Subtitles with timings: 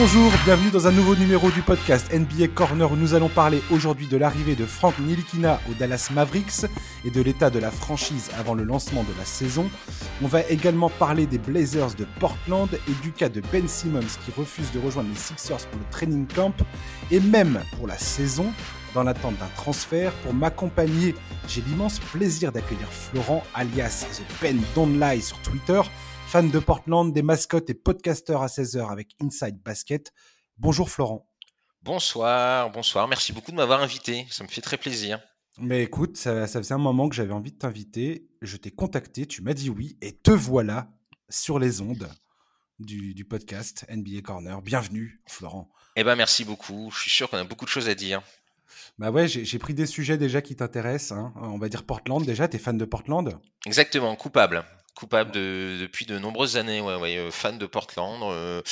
[0.00, 4.06] Bonjour, bienvenue dans un nouveau numéro du podcast NBA Corner où nous allons parler aujourd'hui
[4.06, 6.64] de l'arrivée de Frank Nilikina au Dallas Mavericks
[7.04, 9.68] et de l'état de la franchise avant le lancement de la saison.
[10.22, 14.32] On va également parler des Blazers de Portland et du cas de Ben Simmons qui
[14.34, 16.54] refuse de rejoindre les Sixers pour le training camp
[17.10, 18.46] et même pour la saison
[18.94, 20.12] dans l'attente d'un transfert.
[20.22, 21.14] Pour m'accompagner,
[21.46, 25.82] j'ai l'immense plaisir d'accueillir Florent alias The Ben Don't Lie sur Twitter
[26.30, 30.12] fan de Portland, des mascottes et podcasteur à 16h avec Inside Basket.
[30.58, 31.28] Bonjour Florent.
[31.82, 33.08] Bonsoir, bonsoir.
[33.08, 34.28] Merci beaucoup de m'avoir invité.
[34.30, 35.18] Ça me fait très plaisir.
[35.58, 38.28] Mais écoute, ça, faisait un moment que j'avais envie de t'inviter.
[38.42, 40.86] Je t'ai contacté, tu m'as dit oui, et te voilà
[41.28, 42.08] sur les ondes
[42.78, 44.62] du, podcast NBA Corner.
[44.62, 45.68] Bienvenue, Florent.
[45.96, 46.92] Eh ben, merci beaucoup.
[46.94, 48.22] Je suis sûr qu'on a beaucoup de choses à dire.
[48.98, 51.18] Bah ouais, j'ai pris des sujets déjà qui t'intéressent.
[51.18, 51.32] Hein.
[51.34, 52.46] On va dire Portland déjà.
[52.46, 53.36] T'es fan de Portland?
[53.66, 56.80] Exactement, coupable coupable de, depuis de nombreuses années.
[56.80, 58.62] Ouais, ouais, euh, fan de Portland euh,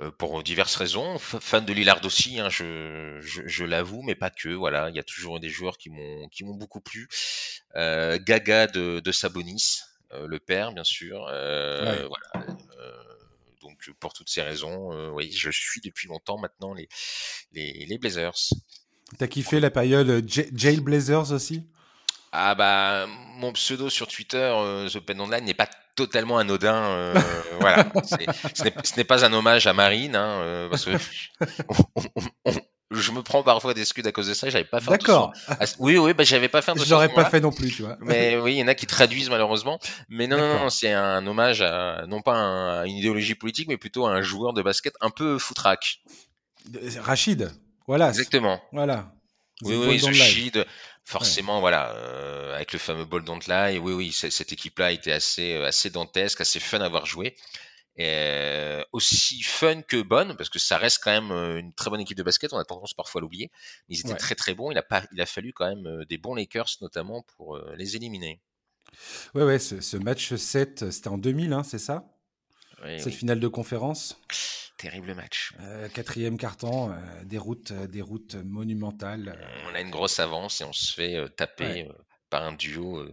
[0.00, 1.18] euh, pour diverses raisons.
[1.18, 4.48] Fan de Lillard aussi, hein, je, je, l'avoue, mais pas que.
[4.48, 7.08] Voilà, il y a toujours des joueurs qui m'ont qui m'ont beaucoup plu.
[7.74, 9.80] Gaga de, de Sabonis,
[10.12, 11.24] le père, bien sûr.
[11.26, 12.46] Voilà.
[13.60, 16.88] donc pour toutes ces raisons, oui, je suis depuis longtemps maintenant les
[17.52, 18.50] les, les Blazers.
[19.18, 21.68] T'as kiffé la période Jail Blazers aussi?
[22.32, 26.74] Ah bah mon pseudo sur Twitter, euh, The Pen Online, n'est pas totalement anodin.
[26.74, 27.14] Euh,
[27.60, 30.92] voilà, ce n'est pas un hommage à Marine, hein, euh, parce que
[32.90, 34.48] je me prends parfois des scuds à cause de ça.
[34.48, 34.90] J'avais pas fait.
[34.90, 35.32] D'accord.
[35.78, 36.72] Oui, oui, bah j'avais pas fait.
[36.76, 37.98] Je l'aurais pas fait non plus, tu vois.
[38.00, 39.78] Mais oui, il y en a qui traduisent malheureusement.
[40.08, 43.76] Mais non, non, non, c'est un hommage à non pas à une idéologie politique, mais
[43.76, 46.00] plutôt à un joueur de basket un peu foutraque.
[47.00, 47.50] Rachid,
[47.86, 48.08] voilà.
[48.08, 48.60] Exactement.
[48.72, 49.12] Voilà.
[49.62, 50.64] Oui, oui, Rachid.
[51.04, 55.54] Forcément, voilà, euh, avec le fameux Ball Don't Lie, oui, oui, cette équipe-là était assez,
[55.54, 57.36] euh, assez dantesque, assez fun à avoir joué.
[57.96, 62.00] Et euh, aussi fun que bonne, parce que ça reste quand même une très bonne
[62.00, 63.50] équipe de basket, on a tendance parfois à l'oublier.
[63.88, 66.16] Mais ils étaient très très bons, il a, pas, il a fallu quand même des
[66.16, 68.40] bons Lakers notamment pour les éliminer.
[69.34, 72.11] Ouais, ouais, ce, match 7, c'était en 2000, hein, c'est ça?
[72.98, 74.20] Cette finale de conférence
[74.76, 75.52] Terrible match.
[75.60, 76.94] Euh, quatrième carton, euh,
[77.24, 79.38] des, routes, euh, des routes monumentales.
[79.70, 81.88] On a une grosse avance et on se fait taper
[82.30, 83.06] par un duo.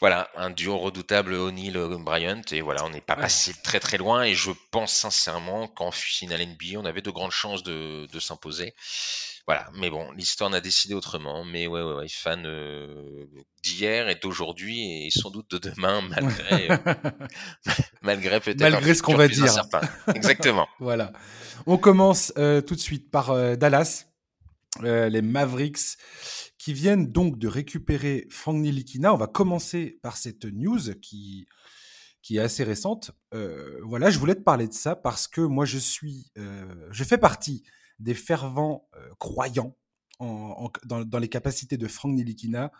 [0.00, 2.42] voilà, un duo redoutable O'Neill-Bryant.
[2.52, 4.22] Et voilà, on n'est pas passé très très loin.
[4.22, 8.74] Et je pense sincèrement qu'en finale NBA, on avait de grandes chances de, de s'imposer.
[9.46, 11.44] Voilà, mais bon, l'histoire n'a décidé autrement.
[11.44, 13.26] Mais ouais, ouais, ouais fan euh,
[13.62, 16.76] d'hier et d'aujourd'hui et sans doute de demain, malgré, euh,
[18.02, 18.60] malgré peut-être.
[18.60, 19.52] Malgré ce qu'on va dire.
[20.14, 20.68] Exactement.
[20.78, 21.12] voilà.
[21.66, 24.06] On commence euh, tout de suite par Dallas,
[24.80, 25.98] les Mavericks,
[26.56, 29.12] qui viennent donc de récupérer Frank Nilikina.
[29.12, 31.46] On va commencer par cette news qui
[32.22, 33.10] qui est assez récente.
[33.82, 37.64] voilà, je voulais te parler de ça parce que moi je suis, je fais partie
[37.98, 39.76] des fervents euh, croyants
[40.84, 42.70] dans, les capacités de Frank Nilikina.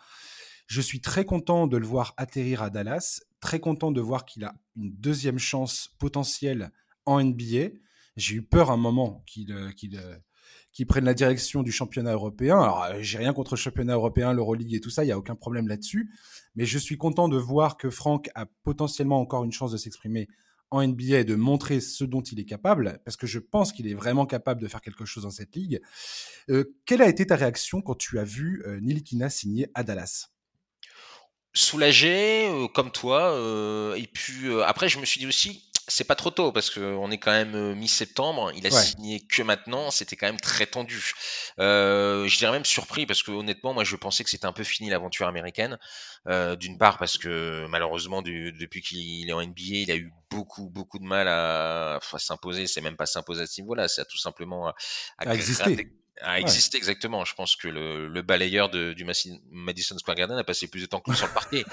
[0.67, 4.45] Je suis très content de le voir atterrir à Dallas, très content de voir qu'il
[4.45, 6.71] a une deuxième chance potentielle
[7.05, 7.75] en NBA.
[8.15, 12.61] J'ai eu peur un moment qu'il euh, euh, prenne la direction du championnat européen.
[12.61, 15.35] Alors, j'ai rien contre le championnat européen, l'Euroleague et tout ça, il n'y a aucun
[15.35, 16.11] problème là-dessus.
[16.55, 20.29] Mais je suis content de voir que Franck a potentiellement encore une chance de s'exprimer
[20.73, 23.87] en NBA et de montrer ce dont il est capable, parce que je pense qu'il
[23.87, 25.79] est vraiment capable de faire quelque chose dans cette ligue.
[26.49, 30.29] Euh, quelle a été ta réaction quand tu as vu euh, Nilikina signer à Dallas?
[31.53, 33.37] Soulagé, euh, comme toi.
[33.95, 37.17] et puis après, je me suis dit aussi, c'est pas trop tôt parce qu'on est
[37.17, 38.51] quand même mi-septembre.
[38.55, 39.91] Il a signé que maintenant.
[39.91, 41.13] C'était quand même très tendu.
[41.57, 44.89] je dirais même surpris parce que honnêtement, moi, je pensais que c'était un peu fini
[44.89, 45.77] l'aventure américaine.
[46.25, 50.99] D'une part parce que malheureusement, depuis qu'il est en NBA, il a eu beaucoup, beaucoup
[50.99, 52.67] de mal à, s'imposer.
[52.67, 54.75] C'est même pas s'imposer à ce niveau-là, c'est tout simplement à,
[55.17, 55.89] à, exister
[56.21, 57.25] a existé exactement.
[57.25, 60.85] Je pense que le, le balayeur de, du Madison Square Garden a passé plus de
[60.85, 61.65] temps que nous sur le parquet.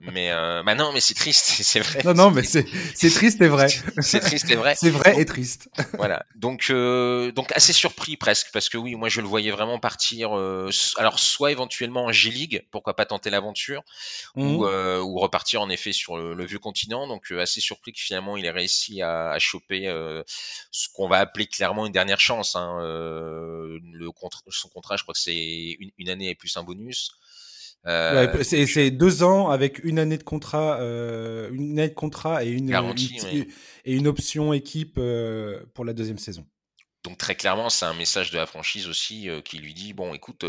[0.00, 2.02] mais euh, bah non, mais c'est triste, c'est vrai.
[2.04, 2.64] Non, non, mais c'est
[3.10, 3.68] triste et vrai.
[4.00, 4.74] c'est triste et vrai.
[4.74, 5.68] c'est vrai et triste.
[5.94, 6.24] voilà.
[6.34, 10.36] Donc euh, donc assez surpris presque parce que oui, moi je le voyais vraiment partir.
[10.36, 13.82] Euh, alors soit éventuellement en G League, pourquoi pas tenter l'aventure,
[14.36, 14.68] ou, mmh.
[14.68, 17.06] euh, ou repartir en effet sur le, vieux continent.
[17.08, 19.84] Donc assez surpris que finalement il ait réussi à, à choper
[20.70, 22.56] ce qu'on va appeler clairement une dernière chance.
[22.56, 22.78] Hein,
[23.92, 24.10] le
[24.50, 27.10] son contrat, je crois que c'est une, année et plus un bonus.
[27.86, 32.48] Euh, c'est deux ans avec une année de contrat, euh, une année de contrat et
[32.48, 32.70] une,
[33.84, 36.46] et une option équipe euh, pour la deuxième saison.
[37.04, 40.46] Donc très clairement, c'est un message de la franchise aussi qui lui dit bon, écoute,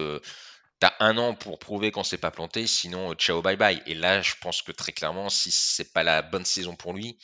[0.79, 3.81] T'as un an pour prouver qu'on s'est pas planté, sinon euh, ciao bye bye.
[3.85, 7.17] Et là, je pense que très clairement, si c'est pas la bonne saison pour lui,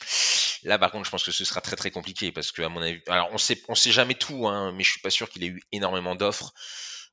[0.62, 2.80] là par contre, je pense que ce sera très très compliqué parce que à mon
[2.80, 5.44] avis, alors on sait on sait jamais tout, hein, mais je suis pas sûr qu'il
[5.44, 6.54] ait eu énormément d'offres.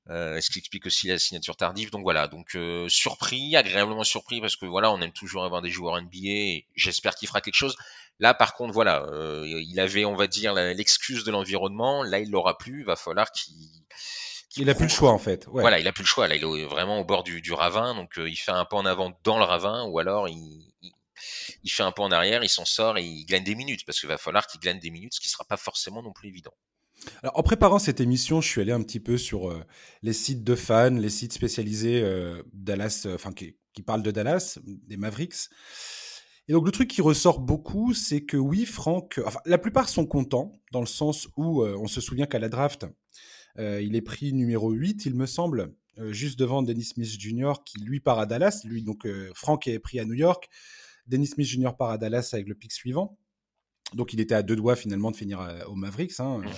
[0.09, 1.91] Euh, ce qui explique aussi la signature tardive.
[1.91, 5.69] Donc voilà, donc euh, surpris, agréablement surpris parce que voilà, on aime toujours avoir des
[5.69, 6.63] joueurs NBA.
[6.75, 7.75] J'espère qu'il fera quelque chose.
[8.19, 12.03] Là, par contre, voilà, euh, il avait, on va dire, l'excuse de l'environnement.
[12.03, 12.79] Là, il l'aura plus.
[12.79, 13.53] Il va falloir qu'il
[14.57, 15.45] il a plus le choix en fait.
[15.47, 16.27] Voilà, il a plus le choix.
[16.27, 19.11] Là, il est vraiment au bord du, ravin, donc il fait un pas en avant
[19.23, 20.73] dans le ravin, ou alors il,
[21.63, 23.99] il, fait un pas en arrière, il s'en sort et il gagne des minutes, parce
[23.99, 26.53] qu'il va falloir qu'il gagne des minutes, ce qui sera pas forcément non plus évident.
[27.23, 29.63] Alors, en préparant cette émission, je suis allé un petit peu sur euh,
[30.01, 33.55] les sites de fans, les sites spécialisés euh, Dallas, euh, enfin qui,
[33.85, 35.47] parlent de Dallas, des Mavericks.
[36.49, 40.05] Et donc le truc qui ressort beaucoup, c'est que oui, Franck, enfin la plupart sont
[40.05, 42.87] contents dans le sens où on se souvient qu'à la draft,
[43.57, 45.73] il est pris numéro 8, il me semble,
[46.11, 47.53] juste devant Dennis Smith Jr.
[47.65, 48.61] qui lui part à Dallas.
[48.63, 50.49] Lui donc Franck est pris à New York,
[51.07, 51.71] Dennis Smith Jr.
[51.77, 53.17] part à Dallas avec le pic suivant.
[53.93, 56.49] Donc il était à deux doigts finalement de finir euh, au Mavericks, hein, mmh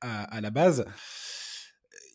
[0.00, 0.84] à, la base.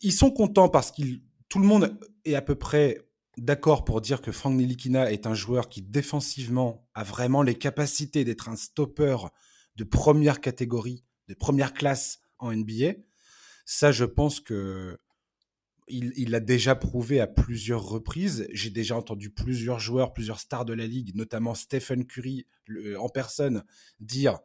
[0.02, 1.02] Ils sont contents parce que
[1.50, 3.02] tout le monde est à peu près
[3.38, 8.24] d'accord pour dire que Frank Nilikina est un joueur qui défensivement a vraiment les capacités
[8.24, 9.18] d'être un stopper
[9.76, 12.94] de première catégorie, de première classe en NBA.
[13.66, 15.00] Ça, je pense que
[15.90, 18.48] il l'a déjà prouvé à plusieurs reprises.
[18.54, 22.48] J'ai déjà entendu plusieurs joueurs, plusieurs stars de la ligue, notamment Stephen Curry
[22.98, 23.64] en personne,
[24.00, 24.40] dire,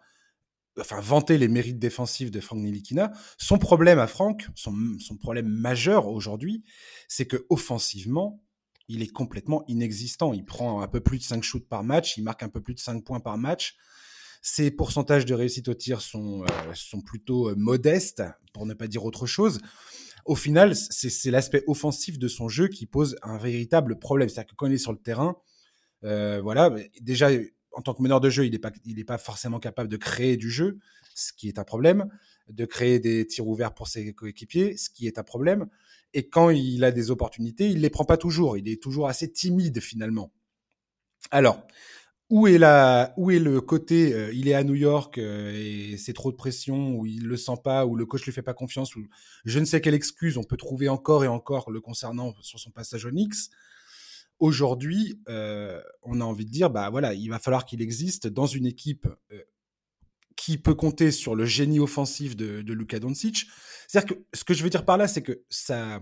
[0.81, 3.13] enfin vanter les mérites défensifs de Frank Nilikina.
[3.39, 4.75] Son problème à Frank, son,
[5.21, 6.65] problème majeur aujourd'hui,
[7.09, 8.43] c'est que offensivement,
[8.89, 10.33] il est complètement inexistant.
[10.33, 12.75] Il prend un peu plus de 5 shoots par match, il marque un peu plus
[12.75, 13.77] de 5 points par match.
[14.51, 18.23] Ses pourcentages de réussite au tir sont, euh, sont plutôt euh, modestes,
[18.55, 19.61] pour ne pas dire autre chose
[20.25, 24.29] au final, c'est l'aspect offensif de son jeu qui pose un véritable problème.
[24.29, 25.39] C'est-à-dire que quand il est sur le terrain,
[26.05, 27.31] euh, voilà, déjà,
[27.73, 28.71] en tant que meneur de jeu, il n'est pas,
[29.07, 30.81] pas forcément capable de créer du jeu,
[31.15, 32.11] ce qui est un problème,
[32.51, 35.67] de créer des tirs ouverts pour ses coéquipiers, ce qui est un problème.
[36.13, 38.59] Et quand il a des opportunités, il ne les prend pas toujours.
[38.59, 40.31] Il est toujours assez timide finalement.
[41.31, 41.67] Alors,
[42.31, 45.97] où est la, où est le côté, euh, il est à New York euh, et
[45.97, 48.55] c'est trop de pression, ou il le sent pas, ou le coach lui fait pas
[48.55, 49.07] confiance, ou
[49.45, 52.71] je ne sais quelle excuse on peut trouver encore et encore le concernant sur son
[52.71, 53.51] passage au Knicks.
[54.41, 58.47] Aujourd'hui, euh, on a envie de dire, bah voilà, il va falloir qu'il existe dans
[58.47, 59.09] une équipe
[60.37, 63.47] qui peut compter sur le génie offensif de, de Luka Doncic.
[63.89, 66.01] C'est-à-dire que ce que je veux dire par là, c'est que ça,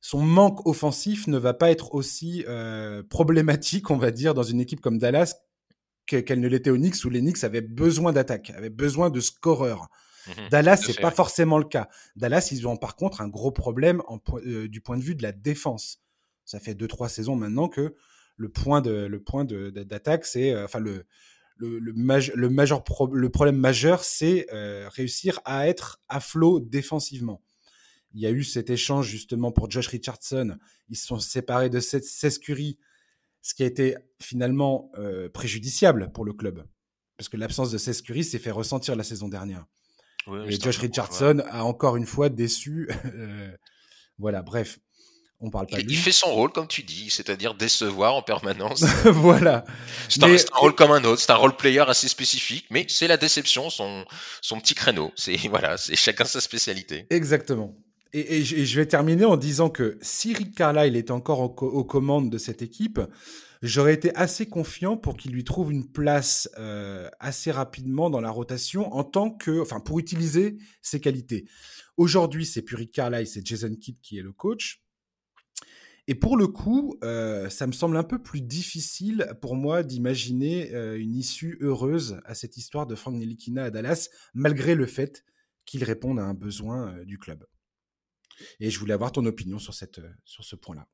[0.00, 4.60] son manque offensif ne va pas être aussi euh, problématique, on va dire, dans une
[4.60, 5.34] équipe comme Dallas
[6.06, 9.88] qu'elle ne l'était au Knicks, où les Knicks avaient besoin d'attaque, avaient besoin de scoreurs.
[10.26, 11.88] Mmh Dallas, c'est pas forcément le cas.
[12.16, 14.02] Dallas, ils ont par contre un gros problème
[14.46, 16.00] euh, du point de vue de la défense.
[16.46, 17.94] Ça fait deux trois saisons maintenant que
[18.36, 21.04] le point de le point d'attaque, c'est euh, enfin le
[21.56, 21.92] le, le,
[22.34, 24.46] le, majeur le problème majeur, c'est
[24.94, 27.42] réussir à être à flot défensivement.
[28.14, 30.56] Il y a eu cet échange justement pour Josh Richardson.
[30.88, 32.04] Ils se sont séparés de cette
[32.40, 32.78] Curry,
[33.42, 36.64] ce qui a été finalement euh, préjudiciable pour le club.
[37.16, 39.66] Parce que l'absence de Curry s'est fait ressentir la saison dernière.
[40.46, 42.88] et Josh Richardson a encore une fois déçu.
[43.04, 43.56] Euh,
[44.20, 44.80] voilà, bref.
[45.40, 45.96] On parle pas il, de lui.
[45.96, 48.82] il fait son rôle, comme tu dis, c'est-à-dire décevoir en permanence.
[49.04, 49.64] voilà.
[50.08, 53.16] C'est un, rôle comme un autre, c'est un role player assez spécifique, mais c'est la
[53.16, 54.04] déception, son,
[54.42, 55.12] son petit créneau.
[55.14, 57.06] C'est voilà, c'est chacun sa spécialité.
[57.10, 57.76] Exactement.
[58.12, 62.38] Et, je vais terminer en disant que si Rick Carlisle était encore aux, commandes de
[62.38, 63.00] cette équipe,
[63.60, 68.30] j'aurais été assez confiant pour qu'il lui trouve une place euh, assez rapidement dans la
[68.30, 71.46] rotation en tant que, enfin, pour utiliser ses qualités.
[71.98, 74.82] Aujourd'hui, c'est plus Rick Carlisle, c'est Jason Kidd qui est le coach.
[76.06, 80.74] Et pour le coup, euh, ça me semble un peu plus difficile pour moi d'imaginer
[80.74, 85.26] euh, une issue heureuse à cette histoire de Frank Nilikina à Dallas, malgré le fait
[85.66, 87.44] qu'il réponde à un besoin du club.
[88.60, 90.86] Et je voulais avoir ton opinion sur, cette, euh, sur ce point-là.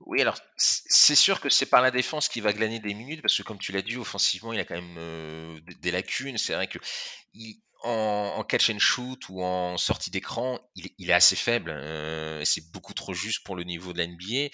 [0.00, 3.36] Oui, alors c'est sûr que c'est par la défense qu'il va glaner des minutes parce
[3.36, 6.38] que comme tu l'as dit, offensivement, il a quand même euh, des lacunes.
[6.38, 6.78] C'est vrai que
[7.82, 11.70] en, catch and shoot ou en sortie d'écran, il, est assez faible.
[11.70, 14.50] Euh, c'est beaucoup trop juste pour le niveau de la NBA.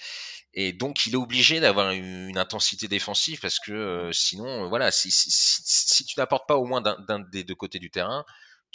[0.53, 6.05] Et donc, il est obligé d'avoir une, intensité défensive parce que sinon, voilà, si, si
[6.05, 8.25] tu n'apportes pas au moins d'un des deux côtés du terrain,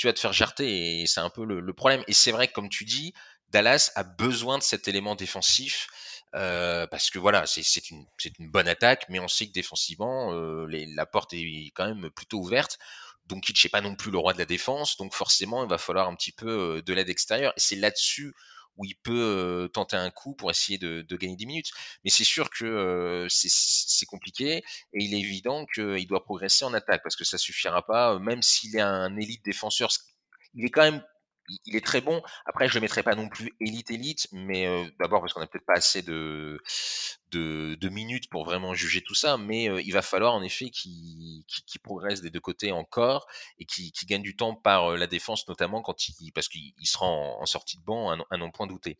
[0.00, 2.02] tu vas te faire jarter et c'est un peu le, problème.
[2.08, 3.12] Et c'est vrai que comme tu dis,
[3.50, 5.88] Dallas a besoin de cet élément défensif
[6.34, 8.06] euh, parce que voilà, c'est une,
[8.38, 12.38] une, bonne attaque, mais on sait que défensivement, euh, la porte est quand même plutôt
[12.38, 12.78] ouverte.
[13.26, 15.76] Donc Kitsch n'est pas non plus le roi de la défense, donc forcément, il va
[15.76, 17.52] falloir un petit peu euh, de l'aide extérieure.
[17.58, 18.32] Et c'est là-dessus
[18.76, 21.70] où il peut tenter un coup pour essayer de, gagner 10 minutes.
[22.04, 24.62] Mais c'est sûr que c'est compliqué et
[24.92, 28.76] il est évident qu'il doit progresser en attaque parce que ça suffira pas, même s'il
[28.76, 29.90] est un élite défenseur.
[30.54, 31.02] Il est quand même
[31.66, 32.22] il est très bon.
[32.46, 34.66] Après, je le mettrai pas non plus élite élite, mais
[34.98, 36.60] d'abord parce qu'on n'a peut-être pas assez de,
[37.30, 39.36] de, minutes pour vraiment juger tout ça.
[39.36, 41.44] Mais il va falloir en effet qu'il
[41.82, 43.26] progresse des deux côtés encore
[43.58, 47.46] et qu'il gagne du temps par la défense, notamment quand il parce qu'il sera en,
[47.46, 48.96] sortie de banc, à n'en point douter.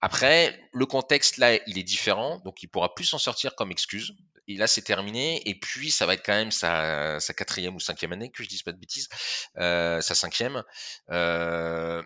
[0.00, 4.14] Après, le contexte là, il est différent, donc il pourra plus s'en sortir comme excuse.
[4.46, 5.46] Et là, c'est terminé.
[5.48, 8.62] Et puis, ça va être quand même sa, quatrième ou cinquième année, que je dise
[8.62, 9.08] pas de bêtises,
[9.58, 10.62] euh, sa cinquième.
[11.10, 12.02] Euh,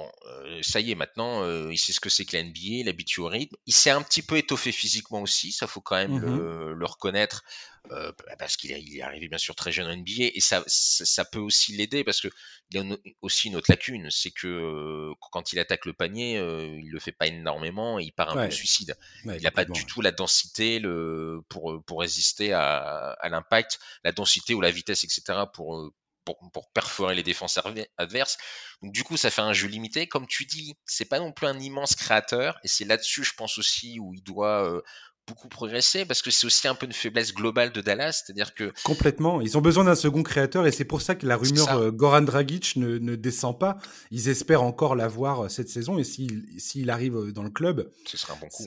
[0.00, 2.60] Bon, euh, ça y est, maintenant, euh, il sait ce que c'est que la NBA,
[2.80, 3.56] il habitue au rythme.
[3.66, 6.86] Il s'est un petit peu étoffé physiquement aussi, ça faut quand même Mmh le, le
[6.86, 7.42] reconnaître,
[7.90, 11.04] euh, bah, parce qu'il est, arrivé bien sûr très jeune en NBA, et ça, ça,
[11.04, 12.28] ça peut aussi l'aider, parce que
[12.70, 16.34] il y a une- aussi une autre lacune, c'est que quand il attaque le panier,
[16.36, 18.96] il le fait pas énormément, et il part un peu Ouais, de suicide.
[19.24, 23.78] ouais, Il n'a pas du tout la densité le, pour, pour résister à, à l'impact,
[24.04, 25.90] la densité ou la vitesse, etc., pour,
[26.24, 28.38] pour, pour perforer les défenses adver- adverses.
[28.82, 30.06] Donc du coup, ça fait un jeu limité.
[30.06, 33.58] Comme tu dis, c'est pas non plus un immense créateur, et c'est là-dessus, je pense
[33.58, 34.80] aussi, où il doit euh,
[35.26, 38.72] beaucoup progresser, parce que c'est aussi un peu une faiblesse globale de Dallas, c'est-à-dire que
[38.82, 39.40] Complètement.
[39.40, 42.22] Ils ont besoin d'un second créateur et c'est pour ça que la rumeur euh, Goran
[42.22, 43.78] Dragic ne, ne descend pas.
[44.10, 48.32] Ils espèrent encore l'avoir euh, cette saison et s'il arrive dans le club, ce serait
[48.32, 48.66] un bon coup.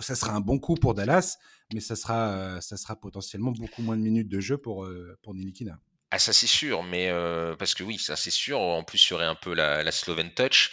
[0.00, 1.38] ça sera un bon coup pour Dallas,
[1.72, 4.86] mais ça sera, euh, ça sera potentiellement beaucoup moins de minutes de jeu pour,
[5.22, 5.78] pour Nilikina.
[6.14, 8.60] Ah ça c'est sûr, mais euh, parce que oui, ça c'est sûr.
[8.60, 10.70] En plus, il y aurait un peu la, la Sloven touch,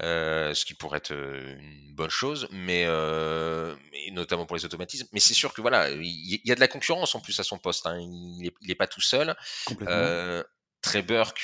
[0.00, 5.06] euh, ce qui pourrait être une bonne chose, mais, euh, mais notamment pour les automatismes.
[5.12, 7.58] Mais c'est sûr que voilà, il y, a de la concurrence en plus à son
[7.58, 7.84] poste.
[7.86, 7.98] hein.
[8.00, 9.36] Il, est, il est pas tout seul.
[9.66, 9.94] Complètement.
[9.94, 10.42] Euh,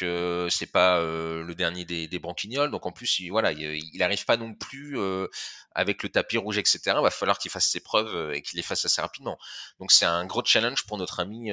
[0.03, 3.61] euh, c'est pas euh, le dernier des, des branquignoles, donc en plus, il, voilà, il,
[3.93, 5.29] il arrive pas non plus euh,
[5.75, 6.81] avec le tapis rouge, etc.
[6.87, 9.39] Il va falloir qu'il fasse ses preuves et qu'il les fasse assez rapidement.
[9.79, 11.51] Donc c'est un gros challenge pour notre ami,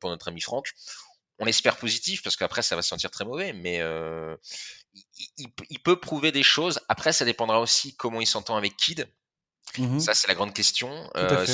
[0.00, 0.72] pour notre ami Franck.
[1.38, 4.36] On espère positif parce qu'après ça va se sentir très mauvais, mais euh,
[4.94, 5.04] il,
[5.38, 6.80] il- il peut prouver des choses.
[6.88, 9.08] Après, ça dépendra aussi comment il s'entend avec Kid.
[9.78, 9.98] Mhm.
[10.00, 11.10] Ça, c'est la grande question.
[11.16, 11.46] Euh,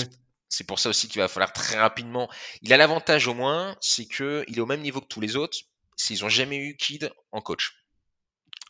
[0.49, 2.28] c'est pour ça aussi qu'il va falloir très rapidement.
[2.62, 5.37] Il a l'avantage au moins, c'est que il est au même niveau que tous les
[5.37, 5.58] autres.
[5.96, 7.72] S'ils ont jamais eu Kid en coach,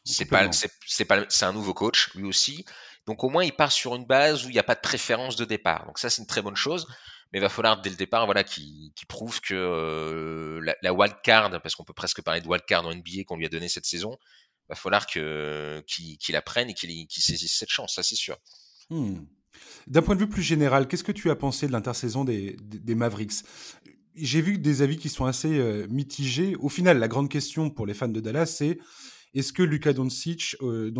[0.05, 0.45] c'est pas,
[0.87, 2.65] c'est pas, c'est un nouveau coach lui aussi.
[3.07, 5.37] Donc au moins il part sur une base où il n'y a pas de préférence
[5.37, 5.87] de départ.
[5.87, 6.87] Donc ça c'est une très bonne chose.
[7.33, 11.15] Mais il va falloir dès le départ, voilà, qu'il prouve que euh, la, la wild
[11.23, 13.69] card, parce qu'on peut presque parler de wild card en NBA qu'on lui a donné
[13.69, 14.19] cette saison,
[14.71, 15.23] va falloir qu'il
[16.31, 17.95] la prenne et qu'il saisisse cette chance.
[17.95, 18.39] Ça c'est sûr.
[18.89, 19.25] Hmm.
[19.87, 22.57] D'un point de vue plus général, qu'est-ce que tu as pensé de l'intersaison des,
[22.89, 23.45] Mavericks?
[24.15, 26.57] J'ai vu des avis qui sont assez euh, mitigés.
[26.57, 28.79] Au final, la grande question pour les fans de Dallas, c'est
[29.35, 30.93] est-ce que Luka Doncic, euh,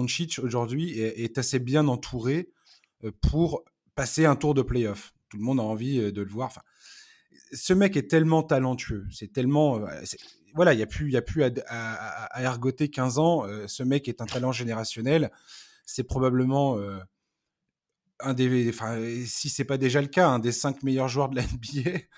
[0.43, 2.51] aujourd'hui est, assez bien entouré
[3.21, 5.13] pour passer un tour de playoff?
[5.31, 6.49] Tout le monde a envie de le voir.
[6.49, 6.63] Enfin,
[7.53, 9.81] ce mec est tellement talentueux, c'est tellement
[10.55, 13.47] voilà, il y a plus y a plus à, à, à ergoter 15 ans.
[13.47, 15.31] euh, ce mec est un talent générationnel.
[15.87, 16.99] C'est probablement euh,
[18.21, 21.37] un des, enfin, si c'est pas déjà le cas, un des cinq meilleurs joueurs de
[21.37, 21.99] la NBA.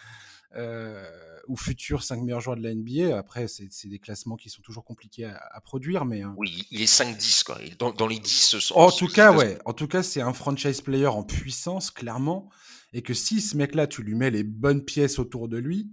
[0.55, 1.03] Euh,
[1.49, 3.17] ou futurs cinq meilleurs joueurs de la NBA.
[3.17, 6.83] Après, c'est des classements qui sont toujours compliqués à, à produire, mais euh, Oui, il
[6.83, 7.57] est 5-10 quoi.
[7.63, 8.75] Il est Dans, dans les 10 sont.
[8.75, 9.59] en sont tout cas, ouais.
[9.65, 12.51] En tout cas, c'est un franchise player en puissance, clairement,
[12.93, 15.91] et que si ce mec-là, tu lui mets les bonnes pièces autour de lui,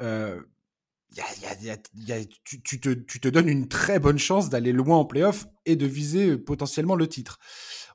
[0.00, 0.40] euh,
[2.54, 6.42] tu, te, donnes une très bonne chance d'aller loin en playoff et de viser euh,
[6.42, 7.38] potentiellement le titre.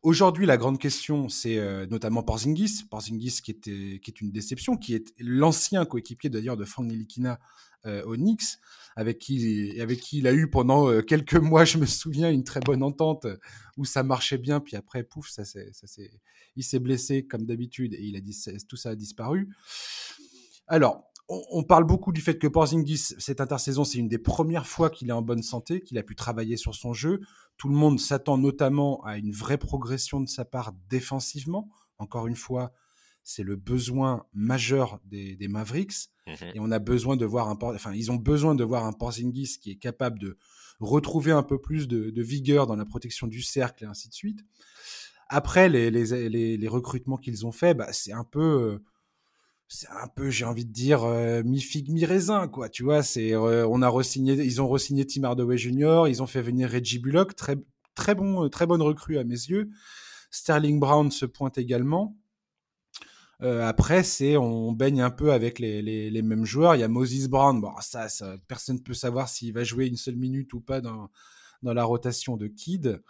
[0.04, 2.84] Aujourd'hui, la grande question, c'est euh, notamment Porzingis.
[2.90, 7.40] Porzingis qui, est une déception, qui est l'ancien coéquipier d'ailleurs de Frank Nilikina
[8.06, 8.58] au Knicks,
[8.98, 12.44] avec qui, avec qui il a eu pendant euh, quelques mois, je me souviens, une
[12.44, 13.28] très bonne entente
[13.78, 15.62] où ça marchait bien, puis après, pouf, ça, ça
[16.56, 18.36] il s'est blessé comme d'habitude et il a dit,
[18.68, 19.56] tout ça a disparu.
[20.68, 24.90] Alors, on parle beaucoup du fait que Porzingis, cette intersaison, c'est une des premières fois
[24.90, 27.22] qu'il est en bonne santé, qu'il a pu travailler sur son jeu.
[27.58, 31.70] Tout le monde s'attend notamment à une vraie progression de sa part défensivement.
[32.00, 32.72] Encore une fois,
[33.28, 36.08] c'est le besoin majeur des, des Mavericks.
[36.28, 36.52] Mhm.
[36.56, 39.60] Et on a besoin de voir un, enfin, ils ont besoin de voir un Porzingis
[39.62, 40.38] qui est capable de
[40.80, 44.14] retrouver un peu plus de, de vigueur dans la protection du cercle et ainsi de
[44.14, 44.40] suite.
[45.28, 48.84] Après, les, les, les, les recrutements qu'ils ont faits, bah, c'est un peu, euh,
[49.68, 52.70] c'est un peu, j'ai envie de dire, euh, mi figue mi raisin, quoi.
[52.70, 56.28] Tu vois, c'est, euh, on a resigné, ils ont resigné Tim Hardaway Jr., ils ont
[56.28, 57.58] fait venir Reggie Bullock, très,
[57.94, 59.70] très bon, très bonne recrue à mes yeux.
[60.32, 62.16] Sterling Brown se pointe également.
[63.44, 66.76] Euh, après, c'est on baigne un peu avec les, les, mêmes joueurs.
[66.76, 67.62] Il y a Moses Brown.
[67.62, 70.82] Bon, ça, ça personne ne peut savoir s'il va jouer une seule minute ou pas
[70.82, 71.10] dans,
[71.62, 73.02] dans la rotation de Kid.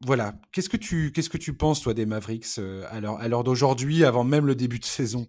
[0.00, 0.34] voilà.
[0.52, 2.58] Qu'est-ce que tu qu'est-ce que tu penses toi des Mavericks
[2.90, 5.28] à l'heure d'aujourd'hui, avant même le début de saison?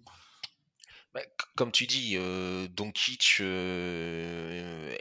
[1.14, 1.22] Bah,
[1.56, 4.96] comme tu dis, euh, Doncic, euh,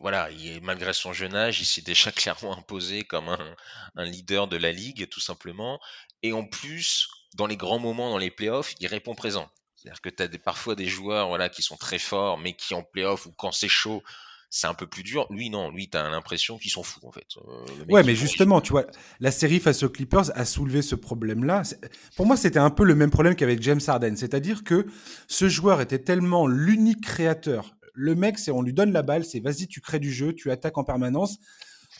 [0.00, 3.56] voilà, il, malgré son jeune âge, il s'est déjà clairement imposé comme un,
[3.94, 5.80] un, leader de la ligue, tout simplement.
[6.24, 9.48] Et en plus, dans les grands moments, dans les playoffs, il répond présent.
[9.76, 12.74] C'est-à-dire que tu as des, parfois des joueurs voilà, qui sont très forts, mais qui
[12.74, 14.02] en playoff ou quand c'est chaud,
[14.54, 15.26] c'est un peu plus dur.
[15.30, 17.26] Lui, non, lui, tu as l'impression qu'ils sont fous, en fait.
[17.38, 18.84] Euh, ouais, mais justement, tu vois,
[19.18, 21.62] la série face aux Clippers a soulevé ce problème-là.
[22.16, 24.14] Pour moi, c'était un peu le même problème qu'avec James Harden.
[24.14, 24.86] C'est-à-dire que
[25.26, 27.74] ce joueur était tellement l'unique créateur.
[27.94, 30.50] Le mec, c'est on lui donne la balle, c'est vas-y, tu crées du jeu, tu
[30.50, 31.38] attaques en permanence.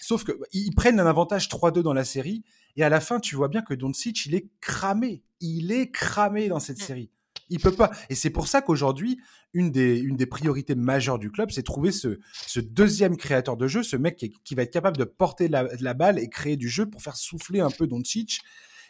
[0.03, 2.45] Sauf que ils prennent un avantage 3-2 dans la série.
[2.77, 5.23] Et à la fin, tu vois bien que Doncic, il est cramé.
[5.41, 6.85] Il est cramé dans cette mmh.
[6.85, 7.11] série.
[7.53, 7.91] Il peut pas.
[8.09, 9.21] Et c'est pour ça qu'aujourd'hui,
[9.53, 13.69] une des, une des priorités majeures du club, c'est trouver ce, ce deuxième créateur de
[13.69, 16.71] jeu, ce mec qui, va être capable de porter la, la, balle et créer du
[16.71, 18.41] jeu pour faire souffler un peu Doncic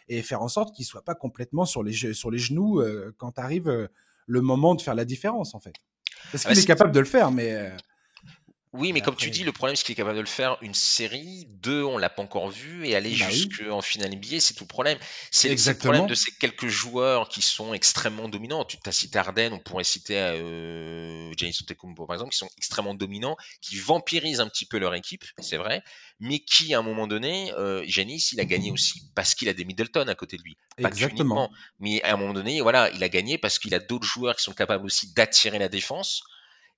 [0.07, 3.37] et faire en sorte qu'il soit pas complètement sur les, sur les genoux euh, quand
[3.37, 3.87] arrive euh,
[4.27, 5.75] le moment de faire la différence, en fait.
[6.31, 7.69] Parce ah qu'il bah, est capable de le faire, mais.
[8.73, 10.73] Oui, mais comme tu dis, le problème, c'est qu'il est capable de le faire une
[10.73, 11.45] série.
[11.47, 12.87] Deux, on l'a pas encore vu.
[12.87, 14.97] Et aller bah jusqu'en finale NBA, c'est tout le problème.
[15.29, 18.65] C'est le problème de ces quelques joueurs qui sont extrêmement dominants.
[18.65, 22.95] Tu as cité Arden, on pourrait citer euh, Giannis Antetokounmpo, par exemple, qui sont extrêmement
[22.95, 25.83] dominants, qui vampirisent un petit peu leur équipe, c'est vrai,
[26.19, 29.53] mais qui, à un moment donné, euh, Giannis, il a gagné aussi parce qu'il a
[29.53, 30.57] des Middleton à côté de lui.
[30.81, 31.51] Pas Exactement.
[31.79, 34.43] mais à un moment donné, voilà, il a gagné parce qu'il a d'autres joueurs qui
[34.43, 36.23] sont capables aussi d'attirer la défense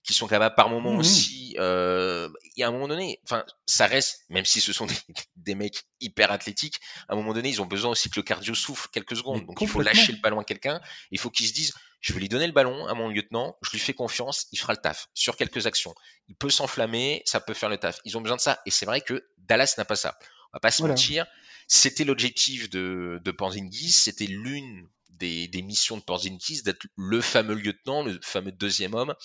[0.06, 1.56] qui sont capables par moment mmh aussi.
[1.60, 4.96] Euh, et à un moment donné, enfin, ça reste, même si ce sont des,
[5.36, 8.54] des, mecs hyper athlétiques, à un moment donné, ils ont besoin aussi que le cardio
[8.54, 9.46] souffle quelques secondes.
[9.46, 10.80] Donc il faut lâcher le ballon à quelqu'un.
[11.12, 13.72] Il faut qu'ils se disent, je vais lui donner le ballon à mon lieutenant, je
[13.72, 15.96] lui fais confiance, il fera le taf sur quelques actions.
[16.28, 18.00] Il peut s'enflammer, ça peut faire le taf.
[18.06, 18.60] Ils ont besoin de ça.
[18.66, 20.18] Et c'est vrai que Dallas n'a pas ça.
[20.54, 21.26] On va pas se mentir.
[21.68, 27.56] C'était l'objectif de, de Porzingis, c'était l'une des, des missions de Porzingis d'être le fameux
[27.56, 29.16] lieutenant, le fameux deuxième homme.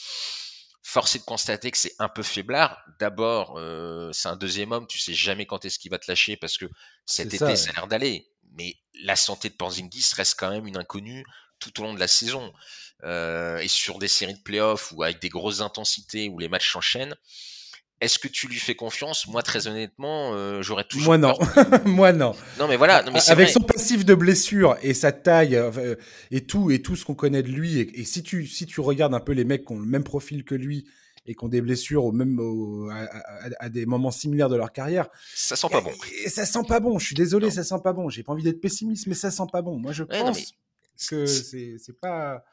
[0.82, 2.82] Force est de constater que c'est un peu faiblard.
[2.98, 6.36] D'abord, euh, c'est un deuxième homme, tu sais jamais quand est-ce qu'il va te lâcher
[6.36, 6.66] parce que
[7.04, 8.26] cet été, ça, a l'air d'aller.
[8.52, 11.24] Mais la santé de Porzingis reste quand même une inconnue
[11.58, 12.52] tout au long de la saison.
[13.04, 16.72] Euh, et sur des séries de playoffs ou avec des grosses intensités où les matchs
[16.72, 17.16] s'enchaînent,
[18.00, 19.26] est-ce que tu lui fais confiance?
[19.26, 21.08] Moi, très honnêtement, euh, j'aurais toujours.
[21.08, 21.38] Moi non.
[21.84, 22.34] Moi non.
[22.58, 23.04] Non, mais voilà.
[23.28, 25.96] Avec son passif de blessure et sa taille euh,
[26.30, 29.14] et tout et tout ce qu'on connaît de lui, et, si tu si tu regardes
[29.14, 30.86] un peu les mecs qui ont le même profil que lui
[31.26, 32.40] et qui ont des blessures au même
[33.58, 35.92] à, des moments similaires de leur carrière, ça sent pas bon.
[36.24, 36.98] Et, ça sent pas bon.
[36.98, 38.08] Je suis désolé, ça sent pas bon.
[38.08, 39.78] J'ai pas envie d'être pessimiste, mais ça sent pas bon.
[39.78, 40.54] Moi, je pense
[41.08, 42.44] que c'est pas.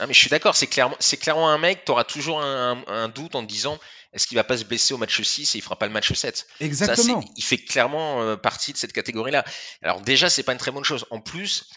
[0.00, 2.82] Ah, mais je suis d'accord, c'est clairement, c'est clairement un mec, tu auras toujours un,
[2.88, 3.78] un, doute en te disant
[4.12, 6.12] est-ce qu'il va pas se blesser au match 6 et il fera pas le match
[6.12, 7.22] 7 Exactement.
[7.36, 9.44] il fait clairement euh, partie de cette catégorie-là.
[9.82, 11.04] Alors déjà, c'est pas une très bonne chose.
[11.10, 11.68] En plus,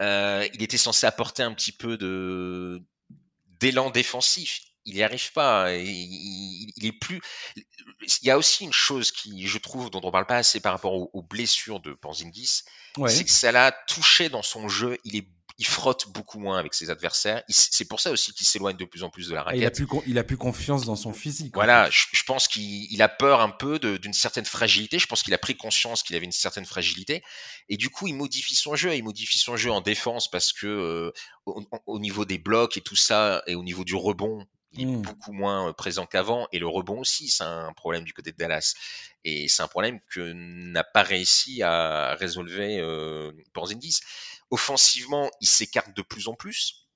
[0.00, 2.82] euh, il était censé apporter un petit peu de
[3.60, 4.60] d'élan défensif.
[4.86, 5.74] Il n'y arrive pas.
[5.74, 7.20] Il, il, est plus.
[8.00, 10.72] Il y a aussi une chose qui, je trouve, dont on parle pas assez par
[10.72, 12.62] rapport aux, blessures de Panzingis,
[13.08, 14.96] c'est que ça l'a touché dans son jeu.
[15.04, 17.42] Il est il frotte beaucoup moins avec ses adversaires.
[17.48, 19.60] C'est pour ça aussi qu'il s'éloigne de plus en plus de la raquette.
[19.60, 21.52] Il a plus, il a plus confiance dans son physique.
[21.54, 25.00] Voilà, je, pense qu'il a peur un peu d'une certaine fragilité.
[25.00, 27.24] Je pense qu'il a pris conscience qu'il avait une certaine fragilité.
[27.68, 28.94] Et du coup, il modifie son jeu.
[28.94, 31.12] Il modifie son jeu en défense parce que euh,
[31.86, 35.02] au, niveau des blocs et tout ça, et au niveau du rebond, il est mmh.
[35.02, 38.36] beaucoup moins euh, présent qu'avant et le rebond aussi c'est un problème du côté de
[38.36, 38.74] Dallas
[39.24, 44.00] et c'est un problème que n'a pas réussi à résolver euh, Porzingis
[44.50, 46.88] offensivement, il s'écarte de plus en plus.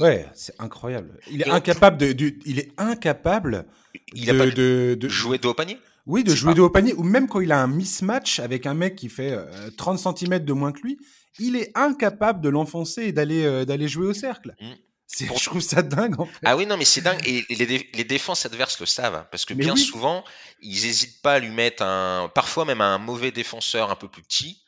[0.00, 1.18] Ouais, c'est incroyable.
[1.30, 3.66] Il est incapable de, il est incapable
[4.12, 5.78] il de, de, jouer de haut panier?
[6.06, 8.74] Oui, de jouer de haut panier, ou même quand il a un mismatch avec un
[8.74, 9.36] mec qui fait
[9.76, 10.98] 30 euh, cm de moins que lui,
[11.38, 14.54] il est incapable de l'enfoncer et d'aller euh, d'aller jouer au cercle.
[14.60, 14.72] Mmh.
[15.16, 16.40] Je trouve ça dingue en fait.
[16.44, 17.20] Ah oui, non, mais c'est dingue.
[17.24, 19.14] Et les, les, défenses adverses le savent.
[19.14, 20.24] Hein, parce que bien souvent,
[20.60, 22.30] ils n'hésitent pas à lui mettre un.
[22.34, 24.63] Parfois même un mauvais défenseur un peu plus petit.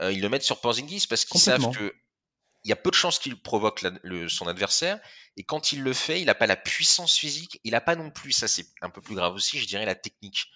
[0.00, 1.92] Euh, ils le mettent sur Porzingis parce qu'ils savent que
[2.64, 5.00] il y a peu de chances qu'il provoque le, son adversaire.
[5.36, 7.60] Et quand il le fait, il n'a pas la puissance physique.
[7.64, 9.94] Il n'a pas non plus, ça c'est un peu plus grave aussi, je dirais, la
[9.94, 10.46] technique.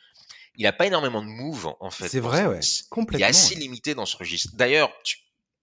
[0.57, 2.09] Il n'a pas énormément de moves, en fait.
[2.09, 2.61] C'est vrai, ouais.
[2.91, 3.27] Complètement.
[3.27, 4.55] Il est assez limité dans ce registre.
[4.55, 4.91] D'ailleurs,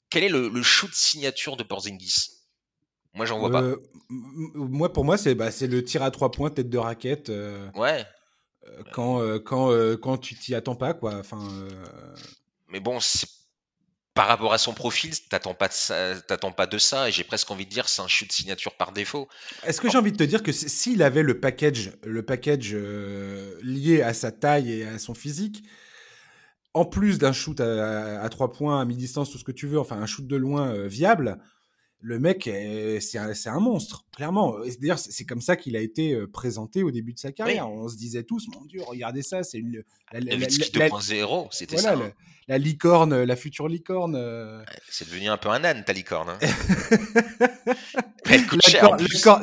[0.10, 2.32] quel est le, shoot signature de Porzingis?
[3.14, 3.62] Moi, j'en vois pas.
[3.62, 3.78] Euh,
[4.10, 7.30] moi, pour moi, c'est bah, le tir à trois points, tête de raquette.
[7.30, 8.06] Euh, ouais.
[8.92, 11.16] quand, quand, quand tu t'y attends pas, quoi.
[11.16, 11.40] Enfin.
[12.68, 13.28] Mais bon, c'est
[14.14, 17.24] par rapport à son profil, t'attends pas de ça, t'attends pas de ça, et j'ai
[17.24, 19.28] presque envie de dire c'est un shoot signature par défaut.
[19.64, 23.58] Est-ce que j'ai envie de te dire que s'il avait le package, le package euh,
[23.64, 25.64] lié à sa taille et à son physique,
[26.76, 29.98] en plus d'un shoot à, trois points, à mi-distance, tout ce que tu veux, enfin
[29.98, 31.40] un shoot de loin euh, viable,
[32.04, 32.50] le mec,
[33.00, 34.58] c'est un, un, monstre, clairement.
[34.82, 37.70] D'ailleurs, c'est comme ça qu'il a été euh, présenté au début de sa carrière.
[37.70, 39.84] On se disait tous, mon Dieu, regardez ça, c'est une.
[40.12, 41.94] La, la, 2.0, c'était ça.
[41.94, 42.12] Hein.
[42.50, 44.16] La, licorne, la future licorne.
[44.18, 44.62] Euh.
[44.90, 46.30] C'est devenu un peu un âne, ta licorne.
[46.30, 46.40] Hein.
[48.30, 48.90] Elle coûte cher.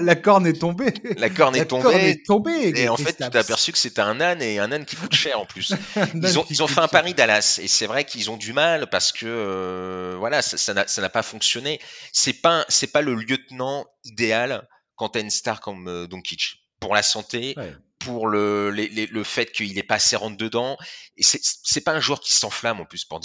[0.00, 0.92] la, corne est tombée.
[1.16, 1.82] La corne est tombée.
[1.82, 4.72] Corne est tombée et en fait, tu t'es aperçu que c'était un âne et un
[4.72, 5.74] âne qui coûte cher en plus.
[6.14, 8.88] ils ont, ils ont fait un pari Dallas et c'est vrai qu'ils ont du mal
[8.88, 11.80] parce que euh, voilà, ça n'a pas fonctionné.
[12.12, 16.94] C'est pas c'est pas le lieutenant idéal quand t'as une star comme euh, Doncic pour
[16.94, 17.54] la santé,
[17.98, 20.78] pour le, le fait qu'il n'est pas assez rentre dedans.
[21.18, 23.20] Et c'est pas un joueur qui s'enflamme en plus, pour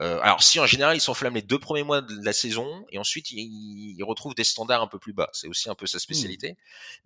[0.00, 2.98] Euh, alors si en général il s'enflamme les deux premiers mois de la saison et
[2.98, 5.30] ensuite il, retrouve des standards un peu plus bas.
[5.32, 6.00] C'est aussi un peu sa mmh.
[6.00, 6.56] spécialité.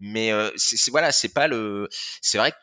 [0.01, 1.89] Mais euh, c'est voilà, c'est pas le.
[2.23, 2.55] C'est vrai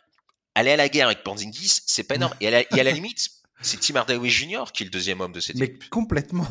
[0.55, 2.33] aller à la guerre avec Porzingis, c'est pas énorme.
[2.41, 3.29] Et à la, la limite,
[3.61, 4.63] c'est Tim Hardaway Jr.
[4.73, 5.83] qui est le deuxième homme de cette équipe.
[5.83, 6.47] Mais complètement.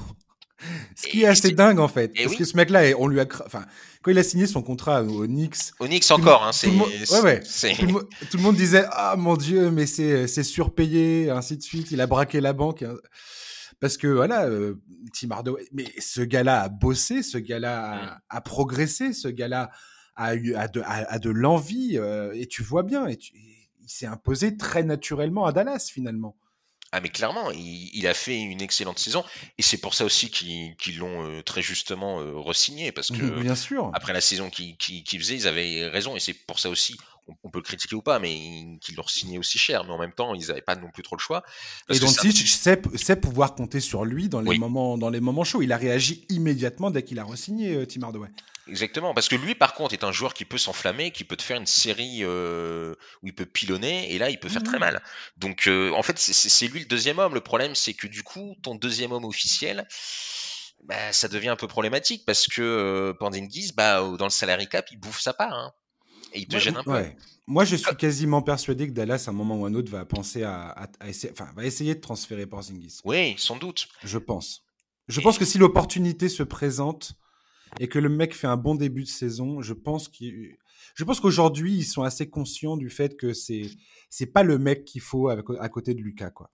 [0.94, 3.64] Ce qui est assez dingue en fait, parce que ce mec-là, on lui a, enfin,
[4.02, 6.78] quand il a signé son contrat au Knicks, au Knicks encore, hein, c'est, tout,
[7.12, 7.40] ouais, ouais.
[7.40, 11.90] tout, le monde disait ah mon dieu, mais c'est c'est surpayé, ainsi de suite.
[11.90, 12.94] Il a braqué la banque, hein.
[13.80, 14.74] parce que voilà, euh,
[15.12, 18.42] Tim Hardaway, mais ce gars-là a bossé, ce gars-là a, mm.
[18.44, 19.70] progressé, ce gars-là
[20.16, 24.06] a eu a de, a, de l'envie, euh, et tu vois bien, et il s'est
[24.06, 26.36] imposé très naturellement à Dallas finalement.
[26.96, 29.24] Ah mais clairement, il, a fait une excellente saison
[29.58, 33.56] et c'est pour ça aussi qu'ils l'ont euh, très justement euh, re-signé parce que bien
[33.56, 33.90] sûr.
[33.94, 34.76] après la saison qu'ils
[35.18, 36.96] faisaient, ils avaient raison et c'est pour ça aussi
[37.42, 39.84] on, peut le critiquer ou pas, mais qu'ils l'ont signé aussi cher.
[39.84, 41.42] Mais en même temps, ils n'avaient pas non plus trop le choix.
[41.88, 45.44] et donc, si je sais, pouvoir compter sur lui dans les moments dans les moments
[45.44, 45.62] chauds.
[45.62, 48.28] Il a réagi immédiatement dès qu'il a re-signé euh, Tim Hardaway.
[48.66, 51.42] Exactement, parce que lui, par contre, est un joueur qui peut s'enflammer, qui peut te
[51.42, 54.80] faire une série euh, où il peut pilonner, et là, il peut faire très mmh.
[54.80, 55.02] mal.
[55.36, 57.34] Donc, euh, en fait, c'est lui le deuxième homme.
[57.34, 59.86] Le problème, c'est que du coup, ton deuxième homme officiel,
[60.84, 64.86] bah, ça devient un peu problématique, parce que euh, Pandingis, bah, dans le salary cap,
[64.90, 65.72] il bouffe sa part, hein,
[66.34, 67.04] et il te gêne un peu.
[67.46, 70.04] Moi, je suis quasiment persuadé que Dallas, à un moment ou à un autre, va
[70.04, 73.00] penser à, essayer, enfin, va essayer de transférer Porzingis.
[73.04, 73.88] Oui, sans doute.
[74.02, 74.64] Je pense.
[75.08, 77.16] Je pense que si l'opportunité se présente,
[77.80, 80.56] et que le mec fait un bon début de saison, je pense qu'il
[80.94, 83.68] je pense qu'aujourd'hui ils sont assez conscients du fait que c'est
[84.10, 86.50] c'est pas le mec qu'il faut à côté de Lucas quoi.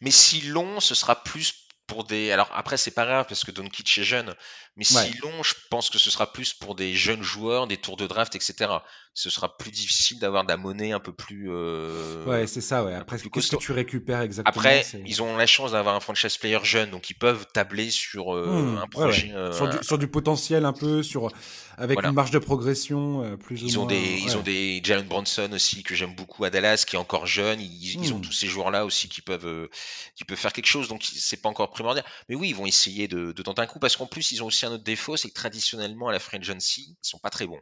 [0.00, 2.32] Mais si long, ce sera plus pour des.
[2.32, 4.34] Alors après, c'est pas grave parce que Doncic est jeune,
[4.76, 7.96] mais si long, je pense que ce sera plus pour des jeunes joueurs, des tours
[7.96, 8.72] de draft, etc.
[9.16, 11.48] Ce sera plus difficile d'avoir de la monnaie un peu plus.
[11.48, 12.24] Euh...
[12.24, 12.94] Ouais, c'est ça, ouais.
[12.94, 14.50] Après, qu'est-ce que tu récupères exactement?
[14.50, 18.34] Après, ils ont la chance d'avoir un franchise player jeune, donc ils peuvent tabler sur
[18.34, 19.30] euh, mmh, un projet.
[19.32, 19.52] Euh,
[19.82, 21.30] sur, du, potentiel un peu, sur
[21.78, 23.94] avec une marge de progression plus ils ou ont moins.
[23.94, 27.26] Des, Ils ont des Jalen Bronson aussi que j'aime beaucoup à Dallas, qui est encore
[27.26, 27.60] jeune.
[27.60, 28.22] Ils, ils ont mmh.
[28.22, 29.68] tous ces joueurs-là aussi qui peuvent,
[30.16, 32.04] qui peuvent faire quelque chose, donc c'est pas encore primordial.
[32.28, 34.46] Mais oui, ils vont essayer de, de tenter un coup parce qu'en plus, ils ont
[34.46, 37.46] aussi un autre défaut, c'est que traditionnellement, à la Free Agency, ils sont pas très
[37.46, 37.60] bons.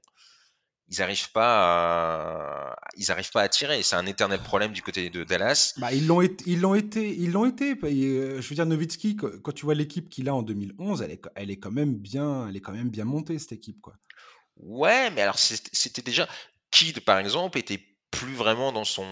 [0.88, 2.76] Ils n'arrivent pas, à...
[2.96, 3.82] ils arrivent pas à tirer.
[3.82, 5.74] C'est un éternel problème du côté de Dallas.
[5.78, 7.74] Bah, ils l'ont été, ils l'ont été, ils l'ont été.
[7.82, 11.22] Euh, je veux dire, Nowitzki, quand tu vois l'équipe qu'il a en 2011, elle est,
[11.34, 13.94] elle est quand même bien, elle est quand même bien montée cette équipe, quoi.
[14.56, 16.28] Ouais, mais alors c'était déjà
[16.70, 19.04] Kid, par exemple, était plus vraiment dans son.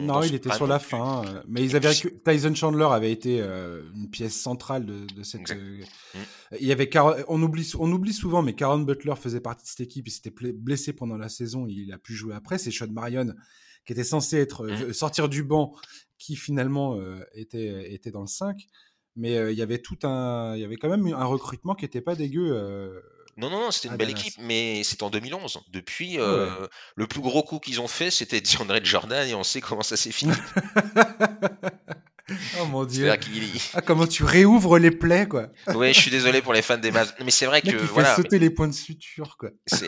[0.00, 1.24] Non, il était sur la fin.
[1.24, 5.50] Euh, mais ils avaient Tyson Chandler avait été euh, une pièce centrale de, de cette.
[5.52, 5.80] Euh,
[6.14, 6.18] mmh.
[6.60, 6.90] Il y avait
[7.28, 10.08] on oublie on oublie souvent, mais Caron Butler faisait partie de cette équipe.
[10.08, 11.66] Il s'était blessé pendant la saison.
[11.68, 12.58] Il a pu jouer après.
[12.58, 13.32] C'est Sean Marion
[13.86, 14.92] qui était censé être mmh.
[14.92, 15.72] sortir du banc,
[16.18, 17.00] qui finalement
[17.32, 18.66] était était dans le 5.
[19.16, 22.00] Mais il y avait tout un, il y avait quand même un recrutement qui était
[22.00, 23.00] pas dégueu
[23.36, 25.60] non, non, non, c'était une belle équipe, mais c'est en 2011.
[25.72, 29.60] Depuis, euh, le plus gros coup qu'ils ont fait, c'était DeAndre Jordan, et on sait
[29.60, 30.32] comment ça s'est fini.
[32.60, 33.10] oh mon dieu.
[33.10, 35.48] Ah, comment tu réouvres les plaies, quoi.
[35.74, 37.70] oui, je suis désolé pour les fans des Mavs, mais c'est vrai que.
[37.70, 39.50] Il voilà, sauter les points de suture, quoi.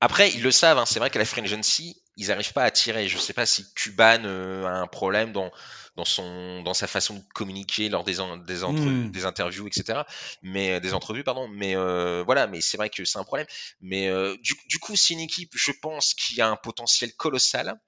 [0.00, 2.70] Après, ils le savent, hein, c'est vrai qu'à la Free Agency, ils n'arrivent pas à
[2.70, 3.08] tirer.
[3.08, 5.50] Je ne sais pas si Cuban euh, a un problème dans
[5.96, 9.10] dans son dans sa façon de communiquer lors des des, mmh.
[9.10, 10.00] des interviews etc
[10.42, 13.46] mais euh, des entrevues pardon mais euh, voilà mais c'est vrai que c'est un problème
[13.80, 17.78] mais euh, du, du, coup c'est une équipe je pense qui a un potentiel colossal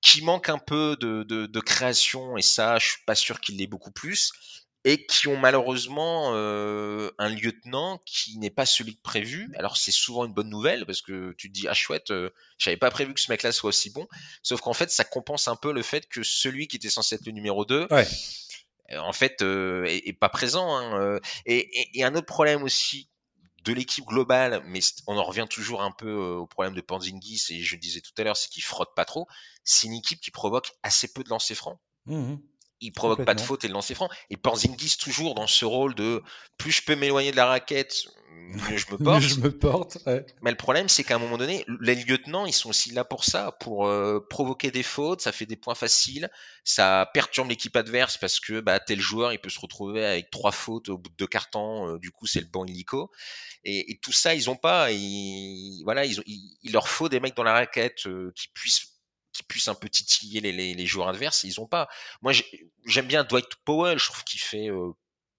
[0.00, 3.58] qui manque un peu de, de, de création et ça je suis pas sûr qu'il
[3.58, 4.32] l'ait beaucoup plus
[4.84, 9.52] et qui ont malheureusement euh, un lieutenant qui n'est pas celui de prévu.
[9.56, 12.78] Alors c'est souvent une bonne nouvelle parce que tu te dis ah chouette, euh, j'avais
[12.78, 14.06] pas prévu que ce mec-là soit aussi bon.
[14.42, 17.26] Sauf qu'en fait ça compense un peu le fait que celui qui était censé être
[17.26, 17.88] le numéro 2,
[18.96, 20.76] en fait, est, pas présent.
[20.76, 23.08] Hein, et, et, un autre problème aussi
[23.64, 27.60] de l'équipe globale, mais on en revient toujours un peu au problème de Panzingis, et
[27.60, 29.28] je le disais tout à l'heure, c'est qu'il frotte pas trop.
[29.62, 31.78] C'est une équipe qui provoque assez peu de lancers francs.
[32.06, 32.36] Mmh
[32.80, 34.08] il provoque pas de faute et de lancer franc.
[34.30, 36.22] Et Porzingis toujours dans ce rôle de
[36.58, 38.06] plus je peux m'éloigner de la raquette,
[38.50, 39.22] mieux je me porte.
[39.22, 39.98] je me porte.
[40.42, 43.24] Mais le problème, c'est qu'à un moment donné, les lieutenants, ils sont aussi là pour
[43.24, 45.20] ça, pour euh, provoquer des fautes.
[45.20, 46.30] Ça fait des points faciles,
[46.64, 50.52] ça perturbe l'équipe adverse parce que bah, tel joueur, il peut se retrouver avec trois
[50.52, 51.88] fautes au bout de deux cartons.
[51.88, 53.10] Euh, du coup, c'est le banc illico.
[53.64, 54.90] Et, et, tout ça, ils ont pas.
[54.90, 58.99] Et, voilà, ils ont, il, leur faut des mecs dans la raquette euh, qui puissent
[59.32, 61.88] qui puissent un peu titiller les, les, joueurs adverses, ils ont pas.
[62.22, 62.32] Moi,
[62.84, 64.92] j'aime bien Dwight Powell, je trouve qu'il fait euh,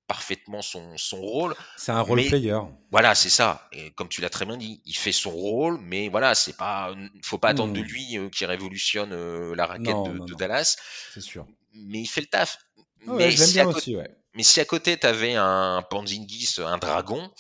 [0.08, 1.56] parfaitement son, son rôle.
[1.78, 2.60] C'est un role player.
[2.92, 3.70] Voilà, c'est ça.
[3.72, 6.94] Et comme tu l'as très bien dit, il fait son rôle, mais voilà, c'est pas,
[7.24, 7.84] faut pas attendre de hmm.
[7.84, 10.78] lui euh, qu'il révolutionne euh, la raquette de, Dallas.
[11.14, 11.46] C'est sûr.
[11.74, 12.60] Mais il fait le taf.
[13.08, 14.10] Mais, si bien aussi, ouais.
[14.36, 17.32] mais si à côté tu avais un Panzingis, un dragon,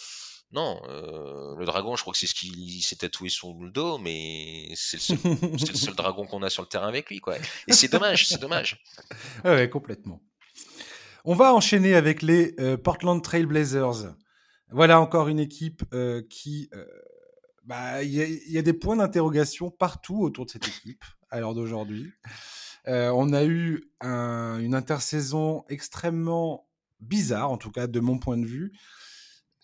[0.54, 3.98] non, euh, le dragon, je crois que c'est ce qu'il s'est tatoué sur le dos,
[3.98, 7.38] mais c'est le, seul, dragon qu'on a sur le terrain avec lui, quoi.
[7.68, 8.84] Et c'est dommage, c'est dommage.
[9.46, 10.22] Ouais, complètement.
[11.24, 14.14] On va enchaîner avec les euh, Portland Trail Blazers.
[14.72, 16.70] Voilà encore une équipe euh, qui,
[17.64, 22.12] bah, il y, a des points d'interrogation partout autour de cette équipe à l'heure d'aujourd'hui.
[22.86, 26.68] on a eu une intersaison extrêmement
[27.00, 28.74] bizarre, en tout cas de mon point de vue.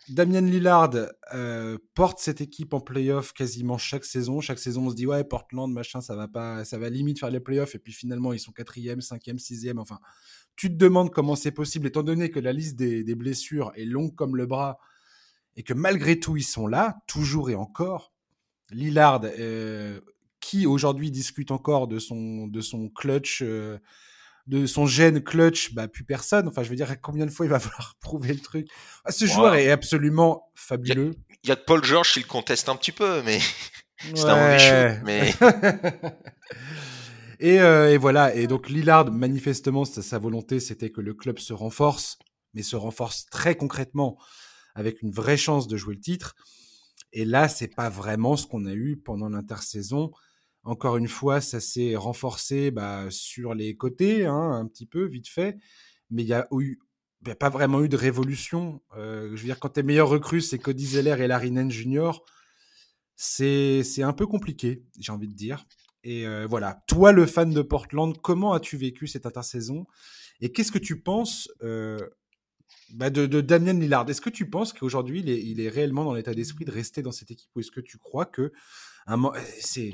[0.09, 0.91] Damien Lillard
[1.33, 4.39] euh, porte cette équipe en playoff quasiment chaque saison.
[4.39, 7.29] Chaque saison, on se dit ouais, Portland, machin, ça va pas, ça va limite faire
[7.29, 7.75] les playoffs.
[7.75, 9.79] Et puis finalement, ils sont quatrième, cinquième, sixième.
[9.79, 9.99] Enfin,
[10.55, 14.15] tu te demandes comment c'est possible, étant donné que la liste des, blessures est longue
[14.15, 14.77] comme le bras
[15.55, 18.13] et que malgré tout, ils sont là, toujours et encore.
[18.71, 19.99] Lillard, euh,
[20.39, 23.41] qui aujourd'hui discute encore de son, de son clutch.
[23.41, 23.77] Euh,
[24.47, 26.47] de son gène clutch, bah plus personne.
[26.47, 28.67] Enfin, je veux dire, combien de fois il va falloir prouver le truc?
[29.05, 31.13] Ah, Ce joueur est absolument fabuleux.
[31.43, 33.39] Il y, a que Paul George qui le conteste un petit peu, mais
[34.15, 35.01] c'est un mauvais.
[35.05, 35.29] Mais...
[37.39, 38.33] et, euh, et, voilà.
[38.35, 42.17] Et donc Lillard, manifestement, sa volonté, c'était que le club se renforce,
[42.53, 44.17] mais se renforce très concrètement
[44.75, 46.35] avec une vraie chance de jouer le titre.
[47.13, 50.11] Et là, c'est pas vraiment ce qu'on a eu pendant l'intersaison.
[50.67, 55.29] Encore une fois, ça s'est renforcé bah, sur les côtés, hein, un petit peu, vite
[55.29, 55.57] fait.
[56.09, 56.77] Mais il n'y a eu
[57.39, 58.81] pas vraiment eu de révolution.
[58.97, 62.11] Euh, je veux dire, quand tes meilleurs recrues, c'est Cody Zeller et Larry Nance Jr.,
[63.15, 65.65] c'est un peu compliqué, j'ai envie de dire.
[66.03, 69.87] Et euh, voilà, toi, le fan de Portland, comment as-tu vécu cette intersaison?
[70.41, 71.97] Et qu'est-ce que tu penses euh,
[72.93, 74.07] bah, de, Damien Lillard?
[74.09, 77.13] Est-ce que tu penses qu'aujourd'hui, il il est, réellement dans l'état d'esprit de rester dans
[77.13, 78.51] cette équipe Ou est-ce que tu crois que
[79.59, 79.93] c'est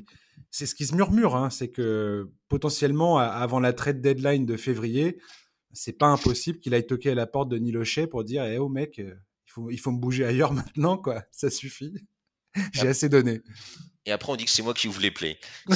[0.50, 5.18] c'est ce qui se murmure, hein, c'est que potentiellement avant la trade deadline de février,
[5.72, 8.70] c'est pas impossible qu'il aille toquer à la porte de Nilochet pour dire "Eh oh
[8.70, 9.16] mec, euh,
[9.48, 11.96] il faut, il faut me bouger ailleurs maintenant quoi, ça suffit.
[12.74, 13.42] J'ai assez donné."
[14.06, 15.40] Et après, on dit que c'est moi qui vous les plais.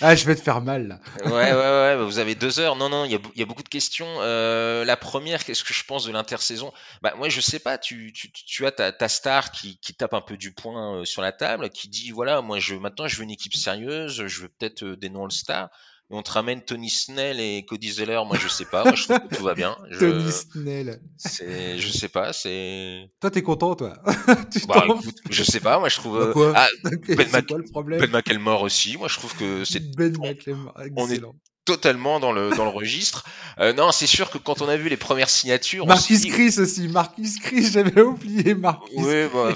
[0.00, 1.00] ah, je vais te faire mal, là.
[1.24, 1.96] ouais, ouais, ouais.
[1.96, 2.76] Bah, vous avez deux heures.
[2.76, 4.06] Non, non, il y, y a, beaucoup de questions.
[4.20, 6.72] Euh, la première, qu'est-ce que je pense de l'intersaison?
[7.02, 7.78] Bah, moi, je sais pas.
[7.78, 11.04] Tu, tu, tu as ta, ta star qui, qui, tape un peu du poing euh,
[11.04, 14.24] sur la table, qui dit voilà, moi, je maintenant, je veux une équipe sérieuse.
[14.26, 15.70] Je veux peut-être euh, des noms All-Star
[16.10, 19.18] on te ramène Tony Snell et Cody Zeller, moi je sais pas, moi je trouve
[19.28, 19.76] que tout va bien.
[19.98, 21.00] Tony Snell.
[21.16, 23.10] C'est, je sais pas, c'est.
[23.20, 23.96] Toi t'es content toi?
[24.68, 24.86] Bah,
[25.30, 26.18] Je sais pas, moi je trouve.
[26.18, 26.52] Bah, quoi?
[26.54, 26.68] ah,
[27.08, 28.00] Ben, quoi, le problème?
[28.00, 29.96] Ben McElmore aussi, moi je trouve que c'est.
[29.96, 30.74] Ben McElmore.
[30.96, 31.20] On est
[31.64, 33.24] totalement dans le dans le registre.
[33.58, 36.86] Euh, non, c'est sûr que quand on a vu les premières signatures, Marquis Chris aussi,
[36.88, 38.94] Marquis Chris, j'avais oublié Marquis.
[38.96, 39.52] Oui, bah,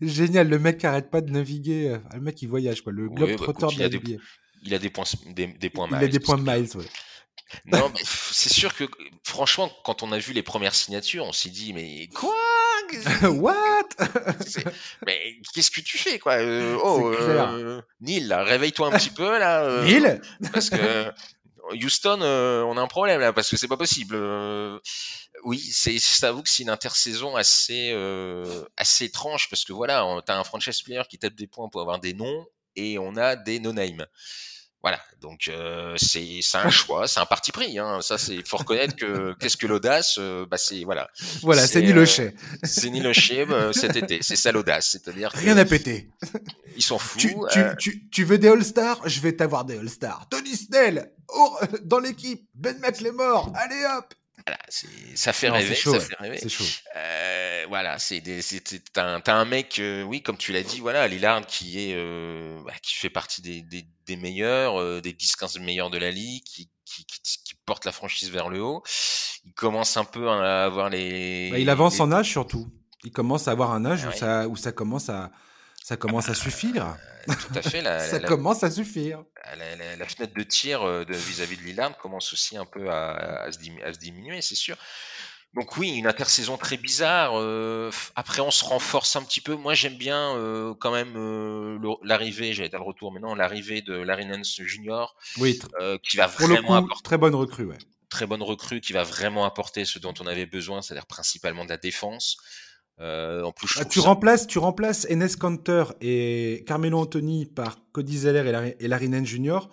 [0.00, 3.08] Génial, le mec qui arrête pas de naviguer, euh, le mec qui voyage quoi, le
[3.08, 3.88] globe oui, bah, de la
[4.62, 5.98] il a des points, des, des points miles.
[6.00, 6.84] Il a des points miles, ouais.
[7.66, 8.84] Non, c'est sûr que
[9.24, 12.34] franchement, quand on a vu les premières signatures, on s'est dit mais quoi?
[13.22, 13.88] What?
[15.06, 16.34] Mais qu'est-ce que tu fais quoi?
[16.34, 19.64] Euh, Oh, euh, Neil, réveille-toi un petit peu là.
[19.64, 20.20] Euh, Neil?
[20.52, 21.10] Parce que
[21.72, 24.16] Houston, on a un problème là parce que c'est pas possible.
[25.44, 27.92] oui, c'est, j'avoue que c'est une intersaison assez
[28.76, 31.98] assez étrange parce que voilà, t'as un franchise player qui tape des points pour avoir
[31.98, 32.46] des noms
[32.76, 34.06] et on a des no-name.
[34.82, 37.78] Voilà, donc euh, c'est un choix, c'est un parti pris.
[37.78, 38.00] Hein.
[38.00, 41.08] Ça, c'est faut reconnaître que qu'est-ce que l'audace euh, Bah c'est voilà.
[41.42, 42.34] Voilà, c'est ni le chais.
[42.64, 44.18] c'est ni le chais bah, cet été.
[44.22, 46.10] C'est ça l'audace, c'est-à-dire rien à péter.
[46.76, 47.18] Ils sont fous.
[47.18, 47.36] Tu,
[47.78, 49.02] tu, tu, veux des All-Stars?
[49.06, 50.26] Je vais t'avoir des All-Stars.
[50.30, 52.48] Tony Snell oh, dans l'équipe.
[52.54, 53.52] Ben McLemore.
[53.54, 54.14] Allez hop.
[54.46, 54.58] Voilà,
[55.14, 56.38] ça fait rêver, ça fait rêver.
[56.40, 56.64] C'est chaud.
[56.96, 58.22] Euh, voilà, c'est
[58.92, 62.60] t'as un, un, mec, euh, oui, comme tu l'as dit, voilà, Lillard qui est, euh,
[62.64, 66.70] bah, qui fait partie des, des, des meilleurs, des 10-15 meilleurs de la ligue, qui,
[66.84, 68.82] qui, qui, porte la franchise vers le haut.
[69.44, 71.50] Il commence un peu à avoir les.
[71.50, 72.68] Bah, il avance en âge surtout.
[73.04, 75.30] Il commence à avoir un âge où, ça, où ça commence à,
[75.82, 76.96] ça commence à suffire.
[77.28, 77.82] Euh, tout à fait.
[77.82, 79.24] ça commence à suffire.
[79.98, 84.42] La, fenêtre de tir vis-à-vis de, Lillard commence aussi un peu à, à se, diminuer,
[84.42, 84.76] c'est sûr.
[85.54, 87.32] Donc oui, une intersaison très bizarre.
[87.34, 89.54] Euh, après, on se renforce un petit peu.
[89.54, 93.82] Moi, j'aime bien euh, quand même euh, l'arrivée, j'allais dire le retour, mais non, l'arrivée
[93.82, 95.58] de Larinens Junior, oui,
[96.02, 97.02] qui va vraiment apporter.
[97.04, 97.78] Très bonne recrue, ouais.
[98.08, 101.70] Très bonne recrue qui va vraiment apporter ce dont on avait besoin, c'est-à-dire principalement de
[101.70, 102.38] la défense.
[103.02, 108.74] En plus, ah, tu, remplaces, tu remplaces Enes Kanter et Carmelo Anthony par Cody Zeller
[108.78, 109.70] et, Larinens Junior.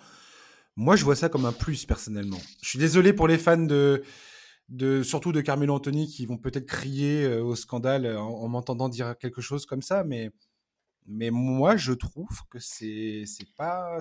[0.76, 2.40] Moi, je vois ça comme un plus personnellement.
[2.62, 4.02] Je suis désolé pour les fans de
[4.70, 9.16] de, surtout de Carmelo Anthony qui vont peut-être crier euh, au scandale en, m'entendant dire
[9.18, 10.30] quelque chose comme ça, mais,
[11.06, 13.24] mais moi je trouve que c'est
[13.56, 13.98] pas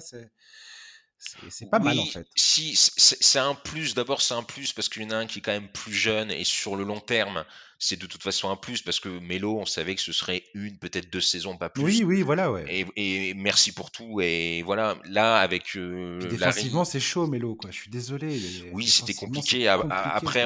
[1.50, 2.28] c'est pas mal en fait.
[2.36, 5.39] Si c'est un plus, d'abord c'est un plus parce qu'il y en a un qui
[5.39, 7.46] est quand même plus jeune et sur le long terme,
[7.82, 10.78] c'est de toute façon un plus parce que Melo, on savait que ce serait une,
[10.78, 11.82] peut-être deux saisons, pas plus.
[11.82, 12.86] Oui, oui, voilà, ouais.
[12.98, 14.20] Et, merci pour tout.
[14.20, 15.78] Et voilà, là, avec.
[15.78, 17.72] Euh, défensivement, c'est chaud, Melo, quoi.
[17.72, 18.38] Je suis désolé.
[18.74, 19.70] Oui, c'était compliqué.
[19.70, 20.46] Après,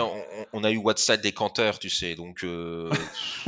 [0.54, 2.14] on, a eu WhatsApp des canteurs, tu sais.
[2.14, 2.92] Donc, euh,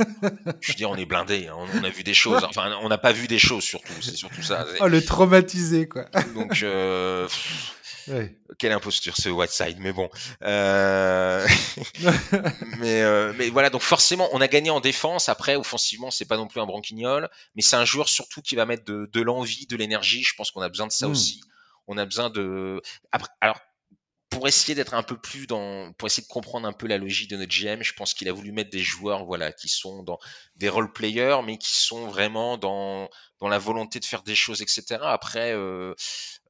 [0.60, 1.46] je veux dire, on est blindé.
[1.46, 1.54] Hein.
[1.74, 2.44] On, a vu des choses.
[2.56, 3.92] Enfin, on n'a pas vu des choses, surtout.
[4.00, 4.66] C'est surtout ça.
[4.80, 6.06] Oh, le traumatisé, quoi.
[6.34, 6.62] donc.
[6.62, 7.28] Euh,
[8.58, 10.08] quelle imposture ce Whiteside, mais bon.
[10.42, 11.46] Euh,
[12.78, 15.28] mais, euh, mais voilà, donc forcément, on a gagné en défense.
[15.28, 18.66] Après, offensivement, c'est pas non plus un branquignol, mais c'est un joueur surtout qui va
[18.66, 20.22] mettre de, l'envie, de l'énergie.
[20.22, 21.12] Je pense qu'on a besoin de ça hmm.
[21.12, 21.40] aussi.
[21.88, 22.80] On a besoin de.
[23.12, 23.60] Après, alors,
[24.36, 27.30] pour essayer d'être un peu plus dans, pour essayer de comprendre un peu la logique
[27.30, 30.18] de notre GM, je pense qu'il a voulu mettre des joueurs, voilà, qui sont dans
[30.56, 33.08] des role players, mais qui sont vraiment dans
[33.40, 34.98] dans la volonté de faire des choses, etc.
[35.04, 35.94] Après, euh,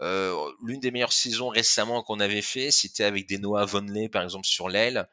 [0.02, 4.24] euh, l'une des meilleures saisons récemment qu'on avait fait, c'était avec des Noah Vonley, par
[4.24, 5.08] exemple, sur l'aile.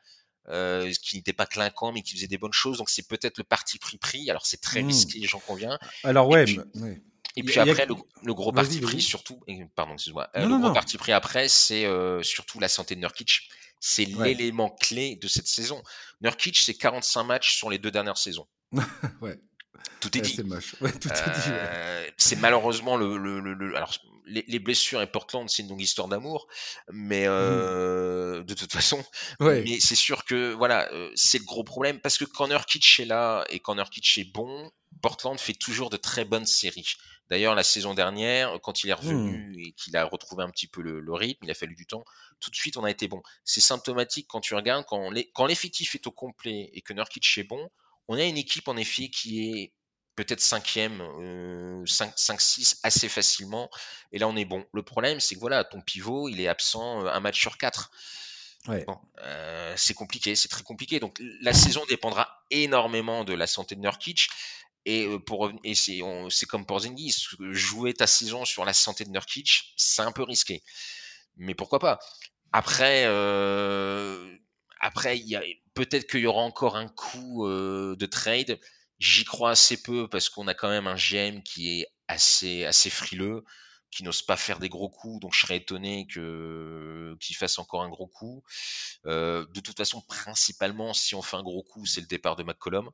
[0.49, 3.45] Euh, qui n'était pas clinquant mais qui faisait des bonnes choses donc c'est peut-être le
[3.45, 4.88] parti pris pris alors c'est très mmh.
[4.88, 6.43] risqué j'en conviens alors ouais,
[7.35, 9.39] et puis après, le, gros parti pris, surtout,
[9.75, 13.49] pardon, excuse-moi, euh, le gros parti pris après, c'est euh, surtout la santé de Nurkic.
[13.79, 15.83] C'est l'élément clé de cette saison.
[16.21, 18.47] Nurkic, c'est 45 matchs sur les deux dernières saisons.
[19.21, 19.39] ouais.
[19.99, 20.35] Tout est dit.
[20.35, 20.75] C'est moche.
[20.79, 21.49] Ouais, tout est dit.
[21.49, 23.93] Euh, c'est malheureusement le, le, le, alors
[24.25, 26.47] les, les, blessures et Portland, c'est une longue histoire d'amour,
[26.93, 28.43] mais mmh.
[28.45, 29.03] de toute façon,
[29.41, 29.63] ouais.
[29.65, 33.43] mais c'est sûr que voilà, c'est le gros problème parce que quand Nurkic est là
[33.49, 36.95] et quand Nurkic est bon, Portland fait toujours de très bonnes séries.
[37.29, 39.59] D'ailleurs, la saison dernière, quand il est revenu mmh.
[39.59, 42.03] et qu'il a retrouvé un petit peu le, rythme, il a fallu du temps,
[42.39, 43.21] tout de suite on a été bon.
[43.45, 47.69] C'est symptomatique quand tu regardes, quand l'effectif est au complet et que Nurkic est bon,
[48.07, 49.73] on a une équipe en effet qui est
[50.15, 51.01] peut-être cinquième,
[51.86, 53.69] 5-6 euh, assez facilement.
[54.12, 54.65] Et là, on est bon.
[54.73, 57.91] Le problème, c'est que voilà, ton pivot, il est absent euh, un match sur quatre.
[58.69, 60.99] Euh, c'est compliqué, c'est très compliqué.
[60.99, 64.29] Donc la saison dépendra énormément de la santé de Nurkic.
[64.85, 69.73] Et pour c'est c'est comme pour Zengis, jouer ta saison sur la santé de Nurkic,
[69.77, 70.61] c'est un peu risqué.
[71.37, 71.99] Mais pourquoi pas?
[72.51, 73.05] Après,
[74.81, 75.21] après,
[75.73, 78.59] peut-être qu'il y aura encore un coup de trade.
[78.99, 82.89] J'y crois assez peu parce qu'on a quand même un GM qui est assez assez
[82.89, 83.43] frileux,
[83.89, 85.21] qui n'ose pas faire des gros coups.
[85.21, 88.43] Donc je serais étonné qu'il fasse encore un gros coup.
[89.05, 92.91] De toute façon, principalement, si on fait un gros coup, c'est le départ de McCollum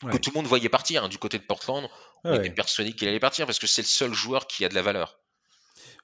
[0.00, 1.88] que tout le monde voyait partir hein, du côté de Portland.
[2.24, 4.74] On était persuadé qu'il allait partir parce que c'est le seul joueur qui a de
[4.74, 5.18] la valeur.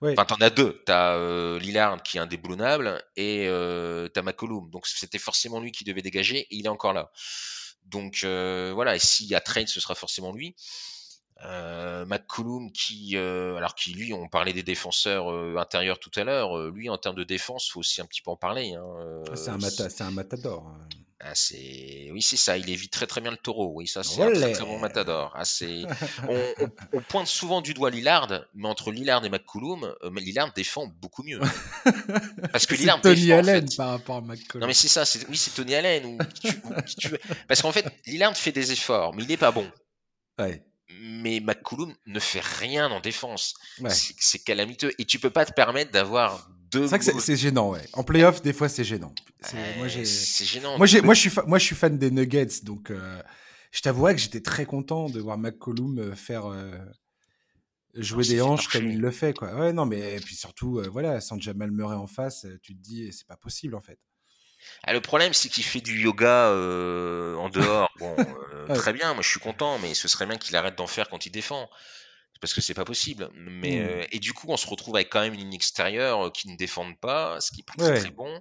[0.01, 0.83] Enfin, t'en as deux.
[0.87, 4.71] T'as euh, Lillard qui est indéboulonnable et euh, t'as McCollum.
[4.71, 7.11] Donc c'était forcément lui qui devait dégager et il est encore là.
[7.85, 10.55] Donc euh, voilà, et s'il y a trade, ce sera forcément lui.
[11.45, 16.25] Euh, McCollum qui, euh, alors qui lui, on parlait des défenseurs euh, intérieurs tout à
[16.25, 16.71] l'heure.
[16.71, 18.75] Lui, en termes de défense, faut aussi un petit peu en parler.
[18.75, 19.23] Hein.
[19.31, 19.55] Ah, c'est un,
[20.07, 20.73] un matador.
[21.21, 22.57] Ah, c'est oui, c'est ça.
[22.57, 23.73] Il évite très très bien le taureau.
[23.75, 25.33] Oui, ça c'est un très, très bon matador.
[25.35, 25.43] Ah,
[26.29, 30.87] on, on, pointe souvent du doigt Lillard, mais entre Lillard et McCollum, euh, Lillard défend
[30.87, 31.41] beaucoup mieux.
[32.53, 33.77] Parce que Lillard Tony défend, Allen en fait.
[33.77, 34.61] par rapport à McCollum.
[34.61, 35.03] Non mais c'est ça.
[35.29, 36.19] Oui, c'est Tony Allen ou,
[36.97, 37.11] tu,
[37.49, 39.69] Parce qu'en fait, Lillard fait des efforts, mais il n'est pas bon.
[40.39, 40.63] Ouais
[41.01, 43.55] mais McCollum ne fait rien en défense.
[43.89, 44.93] C'est calamiteux.
[44.99, 46.87] Et tu peux pas te permettre d'avoir deux.
[46.87, 47.85] C'est vrai que c'est gênant, ouais.
[47.93, 49.15] En playoff, des fois, c'est gênant.
[49.41, 50.79] C'est gênant.
[50.79, 53.23] Moi, moi, je suis moi, je suis fan des Nuggets, donc euh,
[53.73, 56.73] je t'avouerais que j'étais très content de voir McCollum euh, faire euh,
[57.95, 59.55] jouer des hanches comme il le fait, quoi.
[59.55, 63.13] Ouais, non, mais et puis surtout, voilà, sans Jamal Murray en face, tu te dis,
[63.13, 63.99] c'est pas possible, en fait.
[64.83, 67.91] Ah, le problème, c'est qu'il fait du yoga en dehors.
[67.99, 68.17] Bon,
[68.75, 71.27] très bien, moi je suis content, mais ce serait bien qu'il arrête d'en faire quand
[71.27, 71.69] il défend.
[72.41, 73.29] Parce que c'est pas possible.
[73.35, 73.89] Mais Mmh.
[73.89, 76.57] euh, et du coup, on se retrouve avec quand même une ligne extérieure qui ne
[76.57, 77.99] défendent pas, ce qui est pas très Ouais.
[78.01, 78.41] très bon.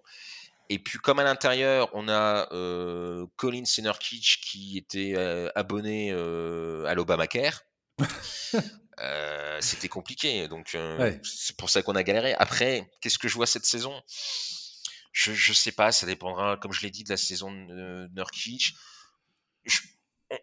[0.69, 6.93] Et puis comme à l'intérieur, on a euh, Colin Senerkich qui était euh, abonné à
[6.93, 7.61] l'Obamacare.
[9.59, 11.19] C'était compliqué, donc Ouais.
[11.23, 12.33] c'est pour ça qu'on a galéré.
[12.35, 14.01] Après, qu'est-ce que je vois cette saison?
[15.11, 18.73] Je, je sais pas, ça dépendra, comme je l'ai dit, de la saison de Nurkic.
[19.65, 19.79] Je-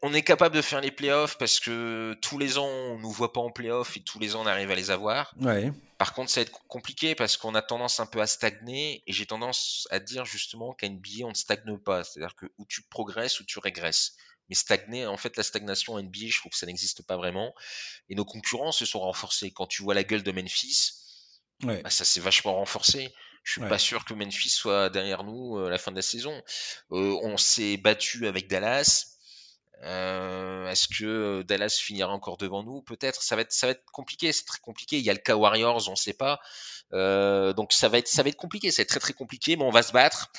[0.02, 3.32] on- est capable de faire les playoffs parce que tous les ans on nous voit
[3.32, 5.34] pas en playoffs et tous les ans on arrive à les avoir.
[5.40, 5.70] Ouais.
[5.98, 9.12] Par contre, ça va être compliqué parce qu'on a tendance un peu à stagner et
[9.12, 12.82] j'ai tendance à dire justement qu'à NBA on ne stagne pas, c'est-à-dire que où tu
[12.82, 14.12] progresses ou tu régresses.
[14.50, 17.54] Mais stagner, en fait, la stagnation à NBA, je trouve que ça n'existe pas vraiment.
[18.10, 19.50] Et nos concurrents se sont renforcés.
[19.52, 20.90] Quand tu vois la gueule de Memphis,
[21.62, 21.80] Ouais.
[21.82, 23.10] bah, ça s'est vachement renforcé.
[23.42, 23.68] Je suis Ouais.
[23.70, 26.42] pas sûr que Memphis soit derrière nous euh, à la fin de la saison.
[26.92, 29.13] Euh, on s'est battu avec Dallas.
[29.82, 32.82] Euh, Est-ce que euh, Dallas finira encore devant nous?
[32.82, 33.22] Peut-être.
[33.22, 34.32] Ça va être, ça va être compliqué.
[34.32, 34.98] C'est très compliqué.
[34.98, 36.40] Il y a le cas Warriors, on ne sait pas.
[36.92, 38.70] Euh, donc ça va être, ça va être compliqué.
[38.70, 40.30] Ça va être très très compliqué, mais on va se battre.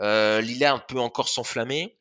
[0.00, 1.98] Euh, Lillard peut encore s'enflammer.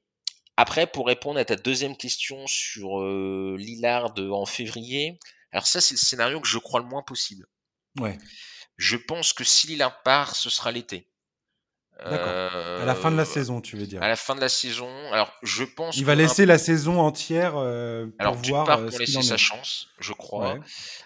[0.55, 5.17] Après, pour répondre à ta deuxième question sur euh, Lillard en février,
[5.51, 7.47] alors ça c'est le scénario que je crois le moins possible.
[7.99, 8.19] Ouais.
[8.77, 11.07] Je pense que si Lillard part, ce sera l'été.
[11.99, 12.81] D'accord.
[12.81, 14.01] À la fin de la Euh, saison, tu veux dire.
[14.03, 14.89] à la fin de la saison.
[15.13, 18.79] Alors, je pense Il va laisser la saison entière euh, pour Alors, d'une voir part,
[18.79, 20.55] euh, pour laisser sa chance, je crois.
[20.55, 20.59] Ouais.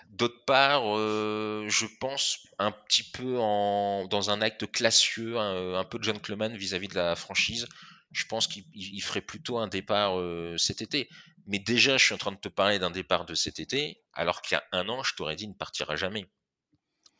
[0.10, 5.84] D'autre part, euh, je pense un petit peu en, dans un acte classieux, un, un
[5.84, 7.68] peu gentleman vis-à-vis de la franchise.
[8.12, 11.10] Je pense qu'il il- il ferait plutôt un départ euh, cet été.
[11.46, 14.42] Mais déjà, je suis en train de te parler d'un départ de cet été, alors
[14.42, 16.26] qu'il y a un an, je t'aurais dit il ne partira jamais.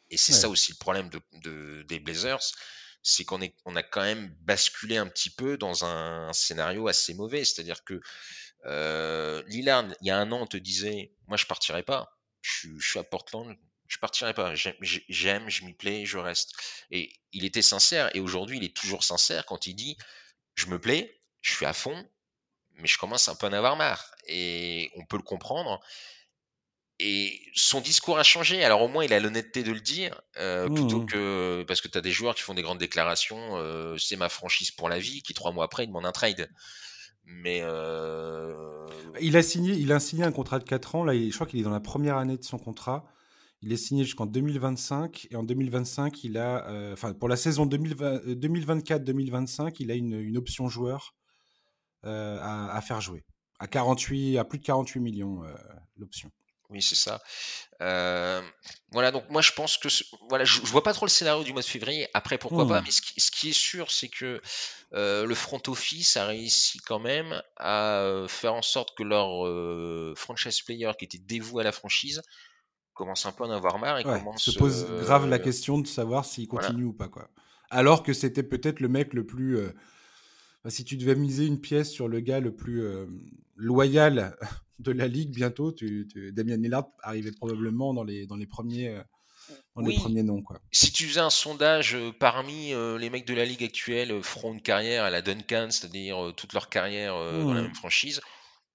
[0.10, 0.40] Et c'est Ouais.
[0.40, 2.40] ça aussi le problème de, de- des Blazers,
[3.04, 7.46] c'est qu'on est, a quand même basculé un petit peu dans un scénario assez mauvais.
[7.46, 8.02] C'est-à-dire que
[8.66, 12.18] euh, Lillard, il y a un an, on te disait, moi je partirai pas.
[12.42, 13.56] Je, suis- à Portland,
[13.88, 14.56] je partirai pas.
[14.56, 16.54] J'aime, j'ai- j'aime, je m'y plais, je reste.
[16.92, 18.16] Et il était sincère.
[18.16, 19.98] Et aujourd'hui, il est toujours sincère quand il dit,
[20.56, 22.10] je me plais, je suis à fond,
[22.76, 24.12] mais je commence un peu à en avoir marre.
[24.28, 25.82] Et on peut le comprendre.
[27.00, 28.64] Et son discours a changé.
[28.64, 31.06] Alors au moins, il a l'honnêteté de le dire, euh, plutôt Mhm.
[31.06, 34.30] que parce que tu as des joueurs qui font des grandes déclarations, euh, c'est ma
[34.30, 36.50] franchise pour la vie, qui trois mois après, ils demandent un trade.
[37.26, 38.56] Mais euh,
[39.22, 41.04] Il a signé, il a signé un contrat de 4 ans.
[41.04, 43.06] Là, je crois qu'il est dans la première année de son contrat.
[43.62, 48.06] Il est signé jusqu'en 2025 et en 2025, il a, enfin pour la saison 2020
[48.28, 51.16] euh, 2024-2025, il a une, une option joueur
[52.04, 53.24] à, à faire jouer
[53.60, 55.42] à 48, à plus de 48 millions
[55.98, 56.32] l'option.
[56.70, 57.22] Oui, c'est ça.
[57.82, 58.42] Euh,
[58.92, 59.88] voilà, donc moi je pense que
[60.30, 62.08] voilà, je, je vois pas trop le scénario du mois de février.
[62.14, 62.86] Après, pourquoi pas Mhm.
[62.86, 64.42] Mais ce qui, ce qui est sûr, c'est que
[64.94, 70.14] euh, le front office a réussi quand même à faire en sorte que leur euh,
[70.18, 72.22] franchise player qui était dévoué à la franchise
[72.94, 75.80] commence un peu à en avoir marre et Ouais, commence se pose grave la question
[75.80, 76.72] de savoir s'il voilà.
[76.72, 77.30] continue ou pas quoi.
[77.70, 81.92] Alors que c'était peut-être le mec le plus, enfin, si tu devais miser une pièce
[81.92, 82.84] sur le gars le plus
[83.56, 84.38] loyal
[84.80, 88.90] de la ligue bientôt, tu, tu- Damien Lillard arrivait probablement dans les dans les premiers
[88.90, 89.04] euh,
[89.76, 90.62] dans les Oui, premiers noms quoi.
[90.72, 94.54] si tu faisais un sondage euh, parmi euh, les mecs de la ligue actuelle feront
[94.54, 97.64] une carrière à la Duncan, c'est-à-dire euh, toute leur carrière euh, dans la Mhm.
[97.64, 98.22] même franchise,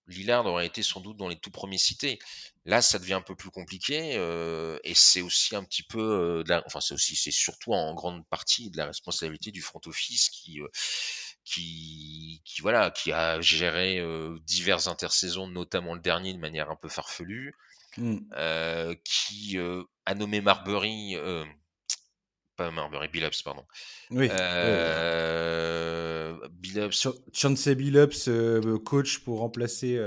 [0.08, 2.18] Lillard aurait été sans doute dans les tout premiers cités.
[2.66, 6.44] Là, ça devient un peu plus compliqué euh, et c'est aussi un petit peu, euh,
[6.44, 9.80] de la- enfin c'est aussi, c'est surtout en grande partie de la responsabilité du front
[9.86, 10.68] office qui, euh,
[11.44, 16.76] qui, qui voilà, qui a géré euh, diverses intersaisons, notamment le dernier de manière un
[16.76, 17.54] peu farfelue,
[18.36, 21.16] euh, qui euh, a nommé Marbury,
[22.56, 23.64] pas Marbury, Billups, pardon.
[24.10, 24.28] Oui.
[26.50, 28.28] Billups, Ch- Chauncey Billups,
[28.84, 29.98] coach pour remplacer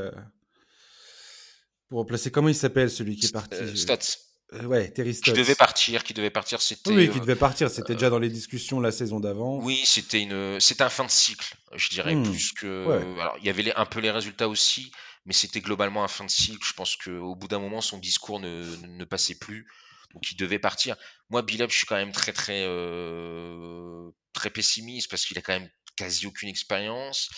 [1.87, 3.77] pour remplacer comment il s'appelle celui qui est parti.
[3.77, 4.19] Stotts,
[4.53, 5.57] euh, ouais, Terry qui devait Stotts.
[5.57, 7.69] partir, qui devait partir, c'était Oui, qui euh, devait partir.
[7.69, 9.57] C'était déjà dans les discussions la saison d'avant.
[9.63, 12.23] Oui, c'était une, c'était un fin de cycle, je dirais, Hmm.
[12.23, 12.85] plus que.
[12.85, 13.21] Ouais.
[13.21, 14.91] Alors, il y avait les- un peu les résultats aussi,
[15.25, 16.65] mais c'était globalement un fin de cycle.
[16.65, 19.67] Je pense qu'au bout d'un moment, son discours ne, ne passait plus,
[20.13, 20.95] donc il devait partir.
[21.29, 25.53] Moi, Billups, je suis quand même très, très, euh, très pessimiste parce qu'il a quand
[25.53, 27.29] même quasi aucune expérience.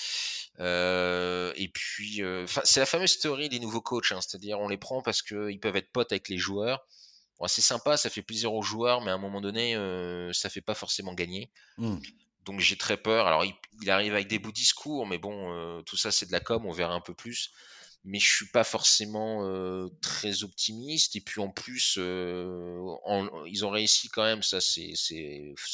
[0.60, 4.78] Euh, et puis, euh, c'est la fameuse théorie des nouveaux coachs, hein, c'est-à-dire on les
[4.78, 6.86] prend parce qu'ils peuvent être potes avec les joueurs.
[7.40, 10.50] Bon, c'est sympa, ça fait plaisir aux joueurs, mais à un moment donné, euh, ça
[10.50, 11.52] fait pas forcément gagner.
[11.78, 11.98] Hmm.
[12.46, 13.28] Donc j'ai très peur.
[13.28, 16.32] Alors il, il arrive avec des beaux discours, mais bon, euh, tout ça c'est de
[16.32, 17.52] la com, on verra un peu plus.
[18.04, 21.16] Mais je suis pas forcément euh, très optimiste.
[21.16, 22.80] Et puis en plus, euh,
[23.48, 24.94] ils ont réussi quand même, ça c'est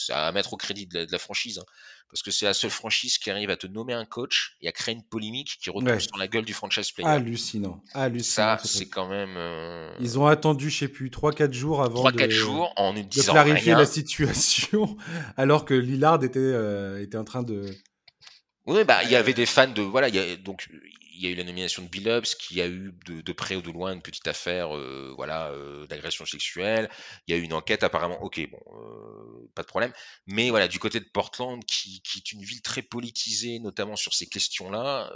[0.10, 1.66] à mettre au crédit de la, franchise, hein,
[2.10, 4.72] parce que c'est la seule franchise qui arrive à te nommer un coach et à
[4.72, 7.08] créer une polémique qui retombe sur la gueule du franchise player.
[7.08, 8.58] Hallucinant, hallucinant.
[8.58, 9.36] Ça, c'est quand même.
[9.38, 13.30] Euh, ils ont attendu, je sais plus, 3-4 jours avant 3, de, jours en de
[13.30, 14.98] clarifier la situation,
[15.38, 17.70] alors que Lillard était, était en train de
[18.66, 19.82] oui, bah, il y avait des fans de.
[19.82, 20.70] Voilà, il y a, donc
[21.16, 23.62] il y a eu la nomination de Bill Ups, qui a eu de, près ou
[23.62, 26.90] de loin une petite affaire euh, voilà, euh, d'agression sexuelle.
[27.28, 29.92] Il y a eu une enquête, apparemment, ok, bon, euh, pas de problème.
[30.28, 34.14] Mais voilà, du côté de Portland, qui, qui est une ville très politisée, notamment sur
[34.14, 35.12] ces questions-là,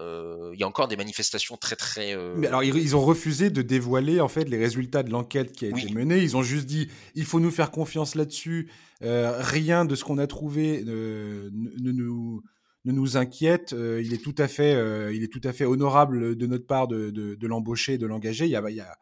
[0.53, 2.15] il y a encore des manifestations très, très.
[2.35, 5.69] Mais alors, ils, ont refusé de dévoiler, en fait, les résultats de l'enquête qui a
[5.69, 6.19] été menée.
[6.19, 8.69] Ils ont juste dit, il faut nous faire confiance là-dessus.
[9.01, 12.43] rien de ce qu'on a trouvé ne nous
[12.87, 13.73] ne nous inquiète.
[13.73, 16.65] Euh, il est tout à fait, euh, il est tout à fait honorable de notre
[16.65, 18.45] part de, de, l'embaucher, de l'engager.
[18.45, 18.95] Il y a, il y a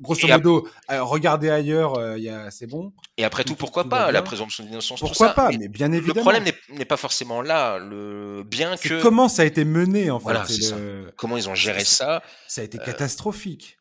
[0.00, 1.94] grosso modo, euh, regardez ailleurs,
[2.50, 2.92] c'est bon.
[3.16, 6.30] Et après tout, pourquoi pas la présomption d'innocence Pourquoi pas mais, bien évidemment.
[6.30, 7.78] Le problème n'est pas forcément là.
[7.78, 11.14] Le bien que comment ça a été mené en fait.
[11.16, 13.78] Comment ils ont géré ça Ça a été catastrophique.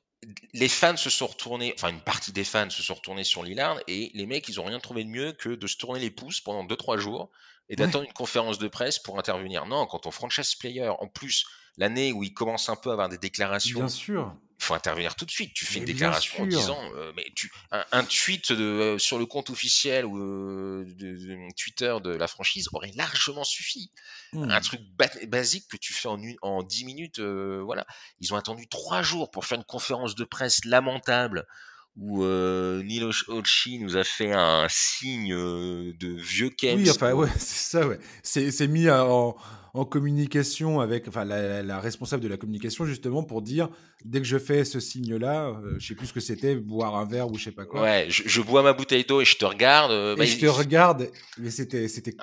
[0.53, 3.80] Les fans se sont retournés, enfin une partie des fans se sont retournés sur Lillard
[3.88, 6.41] et les mecs ils ont rien trouvé de mieux que de se tourner les pouces
[6.41, 7.32] pendant 2-3 jours
[7.69, 9.65] et d'attendre une conférence de presse pour intervenir.
[9.65, 11.45] Non, quand on franchise player, en plus,
[11.78, 13.80] l'année où il commence un peu à avoir des déclarations.
[13.80, 14.36] Bien sûr.
[14.59, 15.55] Il faut intervenir tout de suite.
[15.55, 19.26] Tu fais une déclaration en disant, euh, mais tu, un, tweet de, euh, sur le
[19.26, 23.89] compte officiel ou euh, de, Twitter de la franchise aurait largement suffi.
[24.34, 24.61] Un mmh.
[24.61, 24.82] truc
[25.28, 27.88] basique que tu fais en, en 10 minutes, voilà.
[28.19, 31.47] Ils ont attendu trois jours pour faire une conférence de presse lamentable
[31.98, 36.80] où euh, Neil Olchi nous a fait un signe euh, de vieux Ken.
[36.80, 38.00] Oui, enfin, ouais, c'est ça, ouais.
[38.24, 39.36] C'est mis en,
[39.74, 43.70] en, communication avec enfin, la, responsable de la communication, justement, pour dire
[44.06, 47.06] dès que je fais ce signe-là, euh, je sais plus ce que c'était, boire un
[47.06, 47.82] verre ou je sais pas quoi.
[47.82, 49.92] Ouais, je, bois ma bouteille d'eau et je te regarde.
[49.92, 52.16] et bah, je te regarde, mais c'était c'était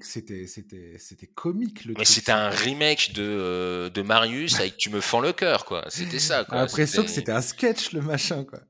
[0.00, 5.00] c'était c'était c'était comique le Mais c'était un remake de, de Marius avec Tu me
[5.00, 5.84] fends le cœur, quoi.
[5.88, 6.60] C'était ça, quoi.
[6.60, 8.60] Après ça, que c'était un sketch, le machin, quoi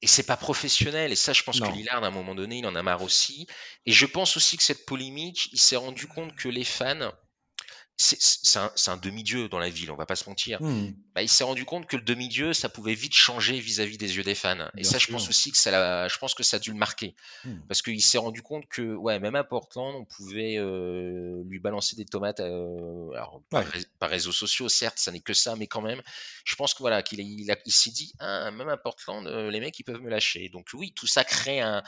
[0.00, 1.12] et c'est pas professionnel.
[1.12, 3.46] Et ça, je pense que Lillard, à un moment donné, il en a marre aussi.
[3.86, 7.12] Et je pense aussi que cette polémique, il s'est rendu compte que les fans,
[7.96, 10.60] c'est un, demi-dieu dans la ville, on va pas se mentir.
[10.62, 10.94] Mmh.
[11.14, 14.22] Bah, il s'est rendu compte que le demi-dieu, ça pouvait vite changer vis-à-vis des yeux
[14.22, 14.68] des fans.
[14.76, 17.14] Et ça, je pense aussi que ça, je pense que ça a dû le marquer,
[17.44, 17.54] mmh.
[17.68, 21.96] parce qu'il s'est rendu compte que, ouais, même à Portland, on pouvait euh, lui balancer
[21.96, 26.02] des tomates, euh, alors, par, réseaux sociaux, certes, ça n'est que ça, mais quand même,
[26.44, 29.78] je pense que voilà, qu'il il, s'est dit, ah, même à Portland, euh, les mecs,
[29.78, 30.48] ils peuvent me lâcher.
[30.48, 31.82] Donc oui, tout ça crée un,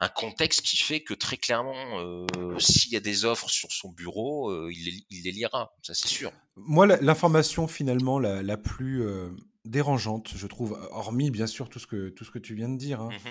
[0.00, 2.26] un contexte qui fait que très clairement, euh,
[2.58, 5.92] s'il y a des offres sur son bureau, euh, il, les, il, les, lira, ça
[5.94, 6.32] c'est sûr.
[6.56, 9.30] Moi, l'information finalement la, la plus euh,
[9.64, 12.76] dérangeante, je trouve, hormis bien sûr tout ce que, tout ce que tu viens de
[12.76, 13.28] dire, hein, mmh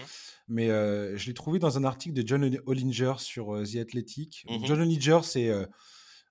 [0.49, 4.45] mais je l'ai trouvé dans un article de John Hollinger sur The Athletic.
[4.47, 5.51] Mmh John Hollinger, c'est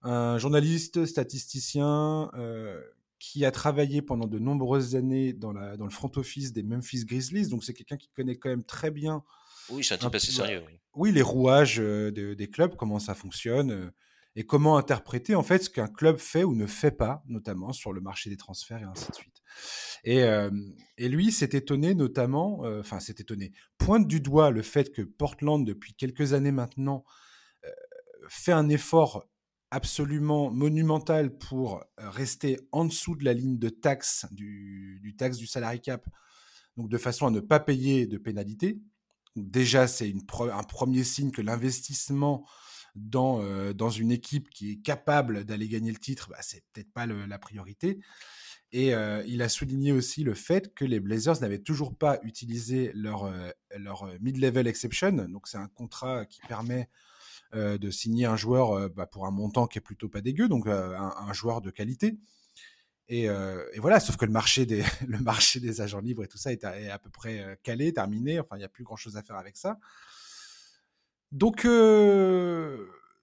[0.01, 2.31] un journaliste, statisticien
[3.19, 7.05] qui a travaillé pendant de nombreuses années dans, la, dans le front office des Memphis
[7.05, 9.23] Grizzlies, donc c'est quelqu'un qui connaît quand même très bien
[9.71, 10.63] oui, c'est un type assez sérieux.
[10.95, 11.13] Oui.
[11.13, 13.93] les rouages des clubs, comment ça fonctionne
[14.39, 17.93] et comment interpréter en fait ce qu'un club fait ou ne fait pas, notamment sur
[17.93, 19.43] le marché des transferts et ainsi de suite.
[20.05, 20.23] Et,
[20.99, 25.67] et lui s'est étonné notamment, enfin s'est étonné, pointe du doigt le fait que Portland,
[25.67, 27.05] depuis quelques années maintenant,
[28.29, 29.27] fait un effort
[29.71, 35.47] absolument monumental pour rester en dessous de la ligne de taxe du, du taxe du
[35.47, 36.07] salary cap,
[36.77, 38.79] donc de façon à ne pas payer de pénalité
[39.37, 42.47] déjà, c'est un premier signe que l'investissement
[42.97, 46.93] dans, euh, dans une équipe qui est capable d'aller gagner le titre, bah, c'est peut-être
[46.93, 48.01] pas la priorité.
[48.73, 52.91] Et euh, il a souligné aussi le fait que les Blazers n'avaient toujours pas utilisé
[52.95, 55.13] leur, euh, mid-level exception.
[55.13, 56.89] Donc, c'est un contrat qui permet
[57.55, 61.33] de signer un joueur bah, pour un montant qui est plutôt pas dégueu, donc un,
[61.33, 62.19] joueur de qualité.
[63.09, 63.29] Et,
[63.79, 66.65] voilà, sauf que le marché, des, le marché des agents libres et tout ça est
[66.65, 68.41] à, peu près calé, terminé.
[68.41, 69.79] Enfin, il n'y a plus grand-chose à faire avec ça.
[71.33, 71.65] Donc,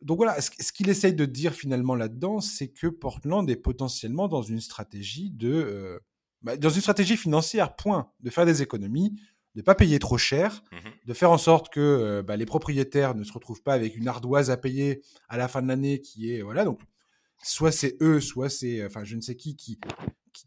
[0.04, 4.42] donc voilà, ce, qu'il essaye de dire finalement là-dedans, c'est que Portland est potentiellement dans
[4.42, 6.02] une stratégie de,
[6.42, 9.12] bah, dans une stratégie financière, point, de faire des économies,
[9.56, 13.14] de ne pas payer trop cher, mmh de faire en sorte que bah, les propriétaires
[13.14, 16.34] ne se retrouvent pas avec une ardoise à payer à la fin de l'année qui
[16.34, 16.80] est voilà donc
[17.44, 19.80] soit c'est eux, soit c'est, enfin, je ne sais qui, qui,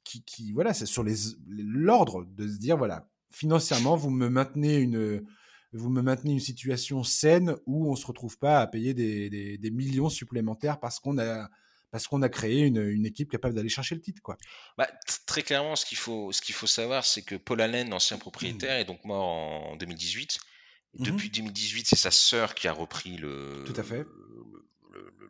[0.05, 1.14] qui, qui, voilà, c'est sur les,
[1.49, 5.24] l'ordre de se dire, voilà, financièrement, vous me maintenez une,
[5.72, 9.70] vous me maintenez une situation saine où on se retrouve pas à payer des, des,
[9.70, 11.49] millions supplémentaires parce qu'on a,
[11.90, 14.22] parce qu'on a créé une, équipe capable d'aller chercher le titre.
[14.22, 14.36] Quoi.
[14.78, 14.88] Bah,
[15.26, 18.78] très clairement, ce qu'il faut, ce qu'il faut savoir, c'est que Paul Allen, l'ancien propriétaire,
[18.78, 20.38] est donc mort en 2018.
[20.38, 24.07] Mmh depuis 2018, c'est sa sœur qui a repris le, Tout à fait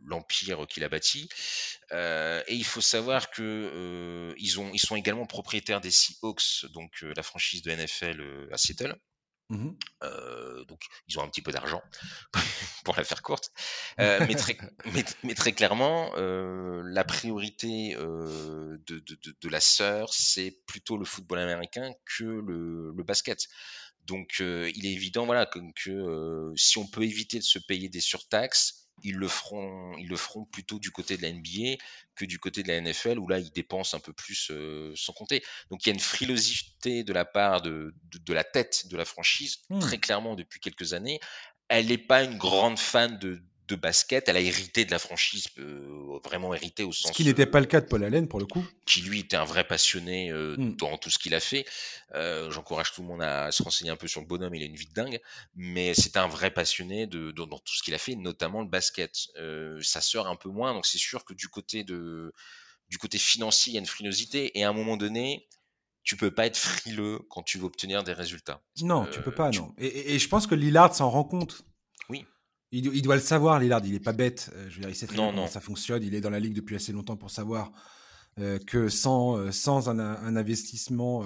[0.05, 1.29] l'empire qu'il a bâti.
[1.93, 6.67] Euh, et il faut savoir que euh, ils, ont, ils sont également propriétaires des Seahawks,
[6.73, 8.97] donc euh, la franchise de NFL à Seattle.
[9.49, 9.71] Mmh
[10.67, 11.81] donc ils ont un petit peu d'argent
[12.85, 13.53] pour la faire courte,
[13.99, 14.59] mais, très,
[15.23, 21.93] mais, très, clairement, la priorité de, de, de, la sœur, c'est plutôt le football américain
[22.05, 23.47] que le, le basket.
[24.03, 28.01] Donc il est évident voilà, que, que si on peut éviter de se payer des
[28.01, 31.79] surtaxes, ils le feront, ils le feront plutôt du côté de la NBA
[32.17, 34.51] que du côté de la NFL où là ils dépensent un peu plus
[34.97, 35.43] sans compter.
[35.71, 39.05] Donc il y a une frilosité de la part de, de, la tête de la
[39.05, 39.79] franchise mmh.
[39.79, 41.21] très clairement depuis quelques années.
[41.69, 44.29] Elle n'est pas une grande fan de, de basket.
[44.29, 47.13] Elle a hérité de la franchise, euh, vraiment hérité au sens.
[47.13, 48.65] Ce qui n'était pas le cas de Paul Allen pour le coup.
[48.87, 50.77] Qui lui était un vrai passionné euh, mmh.
[50.77, 51.65] dans tout ce qu'il a fait.
[52.15, 54.55] Euh, j'encourage tout le monde à se renseigner un peu sur le bonhomme.
[54.55, 55.21] Il a une vie de dingue,
[55.55, 59.15] mais c'est un vrai passionné de, dans tout ce qu'il a fait, notamment le basket.
[59.83, 62.33] sa sœur un peu moins, donc c'est sûr que du côté de
[62.89, 64.57] du côté financier, il y a une frilosité.
[64.59, 65.49] Et à un moment donné,
[66.05, 68.63] tu peux pas être frileux quand tu veux obtenir des résultats.
[68.81, 69.75] Non, tu peux pas, non.
[69.77, 71.65] Et, et, je pense que Lillard s'en rend compte.
[72.09, 72.25] Oui.
[72.73, 73.81] Il, doit le savoir, Lillard.
[73.85, 74.51] Il n'est pas bête.
[74.55, 76.03] Euh, je veux dire, il sait très bien comment ça fonctionne.
[76.03, 77.71] Il est dans la ligue depuis assez longtemps pour savoir
[78.41, 81.25] euh, que sans, euh, sans un, investissement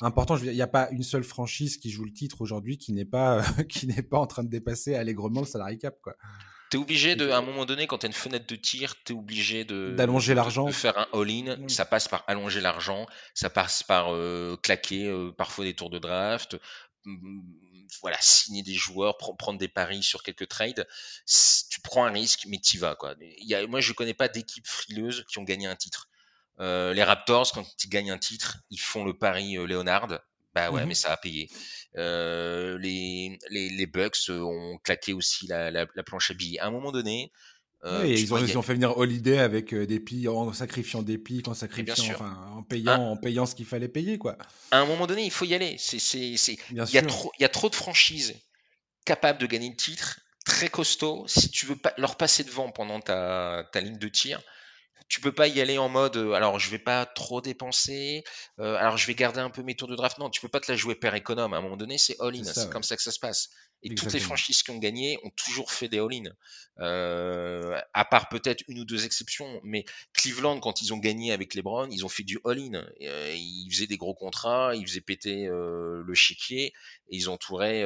[0.00, 3.04] important, il n'y a pas une seule franchise qui joue le titre aujourd'hui qui n'est
[3.04, 5.96] pas, qui n'est pas en train de dépasser allègrement le salary cap.
[6.00, 6.14] Quoi.
[6.72, 9.12] es obligé de, à un moment donné, quand tu as une fenêtre de tir, tu
[9.12, 11.56] es obligé de d'allonger l'argent, de faire un all-in.
[11.56, 11.68] Mm.
[11.68, 14.12] Ça passe par allonger l'argent, ça passe par
[14.62, 16.56] claquer parfois des tours de draft,
[18.00, 20.86] voilà, signer des joueurs, prendre des paris sur quelques trades,
[21.26, 22.94] tu prends un risque, mais tu vas.
[22.94, 23.14] Quoi.
[23.20, 26.08] Il moi, je connais pas d'équipes frileuses qui ont gagné un titre.
[26.60, 30.20] Euh, les Raptors, quand ils gagnent un titre, ils font le pari euh, Leonard.
[30.54, 31.48] Bah ouais, mmh mais ça a payé.
[31.96, 36.58] Euh, les, les, les, Bucks ont claqué aussi la, la, la planche à billets.
[36.58, 37.32] À un moment donné,
[37.84, 41.54] euh, ils, ont, fait venir Holiday avec euh, des piles, en sacrifiant des piles, en
[41.54, 44.36] sacrifiant, enfin, en payant, en payant ce qu'il fallait payer, quoi.
[44.70, 45.76] À un moment donné, il faut y aller.
[45.78, 46.56] C'est, c'est, c'est...
[46.70, 48.34] Il, y a trop, il y a trop de franchises
[49.04, 51.24] capables de gagner le titre, très costauds.
[51.26, 54.40] Si tu veux pas leur passer devant pendant ta, ta ligne de tir,
[55.08, 58.24] tu peux pas y aller en mode euh, alors je vais pas trop dépenser,
[58.60, 60.18] euh, alors je vais garder un peu mes tours de draft.
[60.18, 61.52] Non, tu peux pas te la jouer père économe.
[61.52, 62.44] À un moment donné, c'est all-in.
[62.44, 63.50] C'est, comme ça que ça se passe.
[63.82, 66.30] Et toutes les franchises qui ont gagné ont toujours fait des all-in.
[66.78, 71.54] Euh, à part peut-être une ou deux exceptions, mais Cleveland, quand ils ont gagné avec
[71.54, 72.84] LeBron, ils ont fait du all-in.
[73.00, 76.66] ils faisaient des gros contrats, ils faisaient péter le chéquier,
[77.10, 77.82] et ils entouraient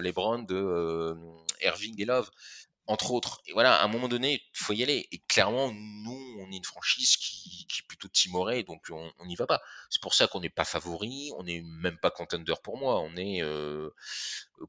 [0.00, 1.16] LeBron de
[1.62, 2.30] Irving et Love
[2.90, 3.40] entre autres.
[3.46, 5.06] Et voilà, à un moment donné, il faut y aller.
[5.12, 9.46] Et clairement, nous, on est une franchise qui, est plutôt timorée, donc on n'y va
[9.46, 9.60] pas.
[9.90, 13.16] C'est pour ça qu'on n'est pas favori, on n'est même pas contender pour moi, on
[13.16, 13.90] est euh,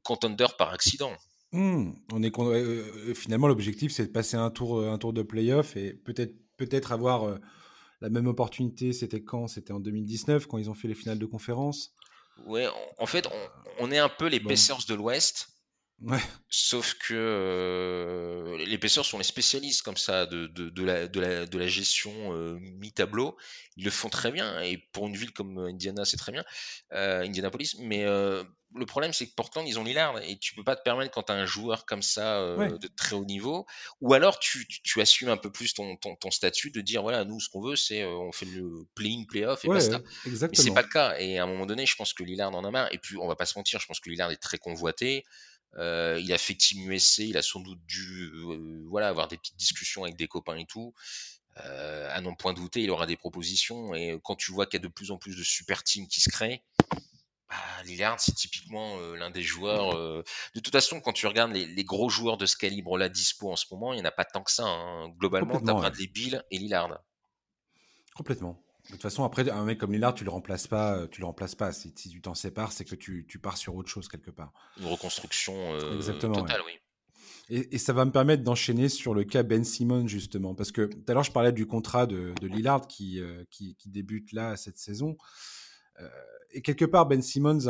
[0.04, 1.12] contender par accident.
[1.50, 5.22] Mmh, on est euh, euh, finalement l'objectif, c'est de passer un tour, un tour de
[5.22, 7.38] playoff et peut-être peut-être avoir
[8.00, 8.92] la même opportunité.
[8.92, 9.48] C'était quand?
[9.48, 11.92] C'était en 2019 quand ils ont fait les finales de conférence.
[12.46, 12.66] Ouais,
[12.98, 13.28] en, fait,
[13.78, 15.51] on, est un peu les Pacers de l'Ouest
[16.48, 21.20] Sauf que euh, les pêcheurs sont les spécialistes comme ça de, de, de, la, de,
[21.20, 23.36] la, de la gestion euh, mi-tableau.
[23.76, 26.44] Ils le font très bien et pour une ville comme Indiana, c'est très bien,
[26.92, 27.76] euh, Indianapolis.
[27.80, 31.10] Mais le problème, c'est que Portland, ils ont Lillard et tu peux pas te permettre
[31.10, 33.66] quand tu as un joueur comme ça de très haut niveau,
[34.00, 37.24] ou alors tu, tu, assumes un peu plus ton, ton, ton, statut de dire voilà,
[37.24, 40.00] nous, ce qu'on veut, c'est on fait le play-in, play-off et basta.
[40.26, 41.16] Mais c'est pas le cas.
[41.18, 42.92] Et à un moment donné, je pense que Lillard en a marre.
[42.92, 45.24] Et puis, on va pas se mentir, je pense que Lillard est très convoité.
[45.78, 49.38] Euh, il a fait Team USC, il a sans doute dû euh, voilà, avoir des
[49.38, 50.94] petites discussions avec des copains et tout.
[51.64, 53.94] Euh, à non point douter, il aura des propositions.
[53.94, 56.20] Et quand tu vois qu'il y a de plus en plus de super teams qui
[56.20, 56.62] se créent,
[57.48, 59.94] bah, Lillard, c'est typiquement l'un des joueurs.
[59.94, 63.66] De toute façon, quand tu regardes les, gros joueurs de ce calibre-là dispo en ce
[63.70, 64.64] moment, il n'y en a pas tant que ça.
[64.64, 65.10] Hein.
[65.18, 66.98] Globalement, tu as Bradley Bill et Lillard.
[68.14, 68.62] Complètement.
[68.86, 70.96] De toute façon, après, un mec comme Lillard, tu le remplaces pas.
[70.96, 71.72] Euh, tu le remplaces pas.
[71.72, 74.52] Si, tu t'en sépares, c'est que tu, tu, pars sur autre chose quelque part.
[74.78, 76.72] Une reconstruction euh, totale, oui.
[77.48, 80.54] Et, ça va me permettre d'enchaîner sur le cas Ben Simmons, justement.
[80.54, 83.76] Parce que tout à l'heure, je parlais du contrat de, de Lillard qui, euh, qui,
[83.76, 85.16] qui, débute là, cette saison.
[86.50, 87.60] et quelque part, Ben Simmons,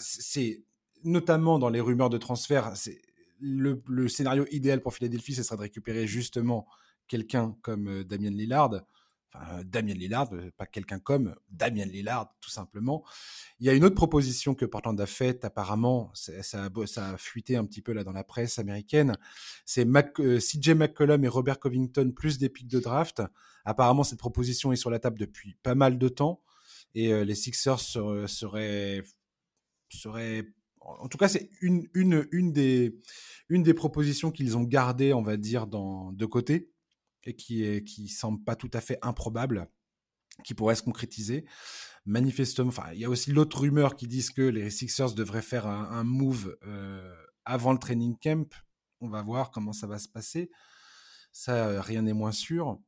[0.00, 0.62] c'est
[1.04, 3.00] notamment dans les rumeurs de transfert, c'est
[3.40, 6.66] le, le, scénario idéal pour Philadelphie, ce serait de récupérer justement
[7.06, 8.82] quelqu'un comme Damien Lillard
[9.40, 13.04] enfin, Damien Lillard, pas quelqu'un comme Damien Lillard, tout simplement.
[13.60, 17.64] Il y a une autre proposition que Portland a faite, apparemment, ça a, fuité un
[17.64, 19.16] petit peu là dans la presse américaine.
[19.64, 23.22] C'est CJ McCollum et Robert Covington plus des pics de draft.
[23.64, 26.42] Apparemment, cette proposition est sur la table depuis pas mal de temps
[26.94, 29.02] et les Sixers seraient,
[29.90, 30.46] seraient
[30.80, 31.88] en tout cas, c'est une,
[32.52, 32.98] des,
[33.48, 36.70] une des propositions qu'ils ont gardées, on va dire, de côté
[37.28, 39.68] et qui est, semble pas tout à fait improbable,
[40.44, 41.44] qui pourrait se concrétiser.
[42.06, 45.66] Manifestement, enfin, il y a aussi l'autre rumeur qui disent que les Sixers devraient faire
[45.66, 47.14] un, move euh,
[47.44, 48.48] avant le training camp.
[49.00, 50.50] On va voir comment ça va se passer.
[51.32, 52.80] Ça, rien n'est moins sûr.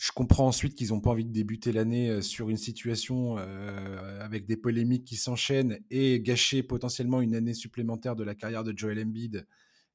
[0.00, 4.24] Je comprends ensuite qu'ils n'ont pas envie de débuter l'année euh, sur une situation euh,
[4.24, 8.72] avec des polémiques qui s'enchaînent et gâcher potentiellement une année supplémentaire de la carrière de
[8.74, 9.46] Joel Embiid,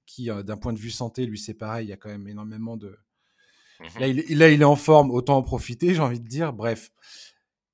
[0.05, 2.27] qui, euh, d'un point de vue santé, lui, c'est pareil, il y a quand même
[2.27, 2.95] énormément de.
[3.79, 6.53] Mmh là il, là, il est en forme, autant en profiter, j'ai envie de dire.
[6.53, 6.91] Bref.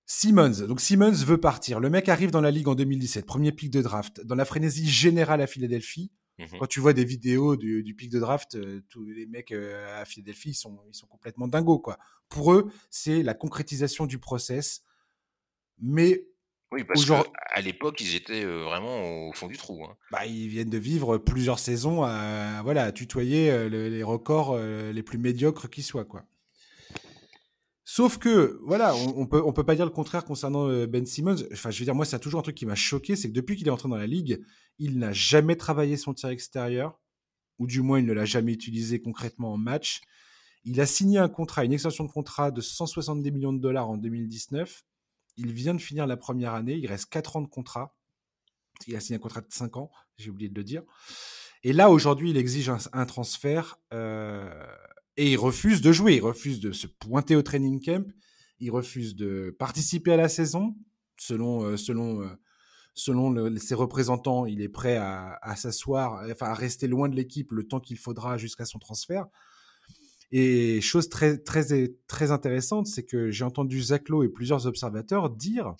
[0.06, 0.66] Simmons.
[0.68, 1.80] Donc Simmons veut partir.
[1.80, 4.90] Le mec arrive dans la ligue en 2017, premier pic de draft, dans la frénésie
[4.90, 6.12] générale à Philadelphie.
[6.38, 10.02] Mmh Quand tu vois des vidéos du, pic de draft, euh, tous les mecs euh,
[10.02, 11.80] à Philadelphie, ils sont, ils sont complètement dingos.
[11.80, 11.98] Quoi.
[12.30, 14.84] Pour eux, c'est la concrétisation du process.
[15.80, 16.26] Mais
[16.72, 19.84] oui, parce qu'à l'époque, ils étaient euh, vraiment au fond du trou.
[19.84, 19.96] Hein.
[20.12, 25.70] Bah, ils viennent de vivre plusieurs saisons à, voilà, tutoyer les records les plus médiocres
[25.70, 26.06] qui soient.
[26.06, 26.24] Quoi.
[27.94, 31.36] Sauf que, voilà, on, peut, on peut pas dire le contraire concernant euh, Ben Simmons.
[31.52, 33.58] Enfin, je veux dire, moi, c'est toujours un truc qui m'a choqué, c'est que depuis
[33.58, 34.42] qu'il est entré dans la ligue,
[34.80, 36.98] il n'a jamais travaillé son tir extérieur,
[37.60, 40.00] ou du moins, il ne l'a jamais utilisé concrètement en match.
[40.64, 43.98] Il a signé un contrat, une extension de contrat de 170 millions de dollars en
[43.98, 44.86] 2019.
[45.38, 47.96] Il vient de finir la première année, il reste 4 ans de contrat.
[48.88, 50.84] Il a signé un contrat de 5 ans, j'ai oublié de le dire.
[51.64, 53.78] Et là, aujourd'hui, il exige un, transfert.
[53.94, 54.66] Euh,
[55.18, 58.08] et il refuse de jouer, il refuse de se pointer au training camp,
[58.60, 60.76] il refuse de participer à la saison.
[61.20, 62.30] Selon, euh, selon, euh,
[62.96, 67.68] selon ses représentants, il est prêt à, s'asseoir, enfin à rester loin de l'équipe le
[67.68, 69.28] temps qu'il faudra jusqu'à son transfert.
[70.32, 75.30] Et chose très, très, très intéressante, c'est que j'ai entendu Zach Lowe et plusieurs observateurs
[75.30, 75.76] dire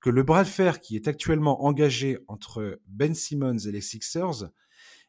[0.00, 4.50] que le bras de fer qui est actuellement engagé entre Ben Simmons et les Sixers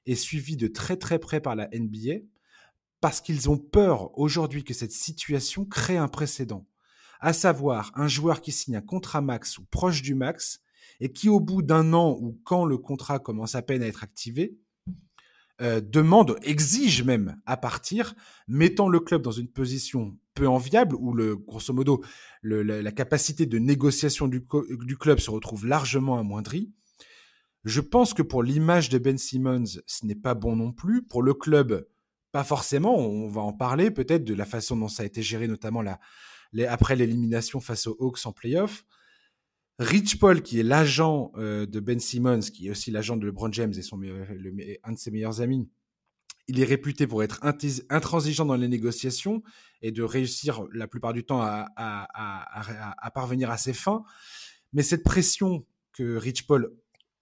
[0.06, 2.26] est suivi de très très près par la NBA
[3.02, 6.68] parce qu'ils ont peur aujourd'hui que cette situation crée un précédent,
[7.20, 10.62] à savoir un joueur qui signe un contrat max ou proche du max
[11.00, 14.04] et qui au bout d'un an ou quand le contrat commence à peine à être
[14.04, 14.58] activé,
[15.62, 18.16] euh, demande, exige même à partir,
[18.48, 22.04] mettant le club dans une position peu enviable où le grosso modo
[22.42, 24.44] la, capacité de négociation du,
[24.98, 26.72] club se retrouve largement amoindrie.
[27.64, 31.04] Je pense que pour l'image de Ben Simmons, ce n'est pas bon non plus.
[31.04, 31.88] Pour le club,
[32.32, 35.48] pas forcément, on va en parler peut-être de la façon dont ça a été géré,
[35.48, 35.84] notamment
[36.68, 38.84] après l'élimination face aux Hawks en playoff.
[39.82, 43.52] Rich Paul, qui est l'agent euh, de Ben Simmons, qui est aussi l'agent de LeBron
[43.52, 45.68] James et son, un de ses meilleurs amis,
[46.48, 47.40] il est réputé pour être
[47.90, 49.42] intransigeant dans les négociations
[49.82, 54.04] et de réussir la plupart du temps à, parvenir à ses fins.
[54.72, 56.72] Mais cette pression que Rich Paul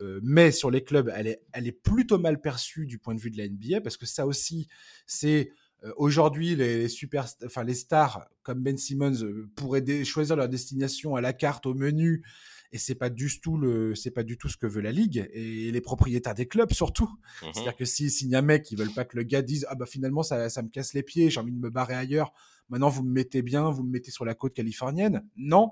[0.01, 3.31] euh, mais sur les clubs, est, elle est plutôt mal perçue du point de vue
[3.31, 4.67] de la NBA parce que ça aussi,
[5.05, 5.51] c'est
[5.83, 11.15] euh, aujourd'hui les, super, enfin les stars comme Ben Simmons euh, pourraient choisir leur destination
[11.15, 12.23] à la carte au menu
[12.71, 15.29] et c'est pas du tout le, c'est pas du tout ce que veut la ligue
[15.33, 17.09] et les propriétaires des clubs surtout.
[17.41, 19.41] Mmh C'est-à-dire que si s'il y a un mec qui veulent pas que le gars
[19.41, 21.95] dise ah bah finalement ça, ça me casse les pieds, j'ai envie de me barrer
[21.95, 22.33] ailleurs.
[22.69, 25.25] Maintenant vous me mettez bien, vous me mettez sur la côte californienne.
[25.35, 25.71] Non,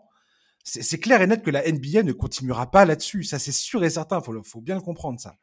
[0.68, 3.24] c'est clair et net que la NBA ne continuera pas là-dessus.
[3.24, 4.22] Ça, c'est sûr et certain.
[4.28, 5.38] Il faut, bien le comprendre, ça.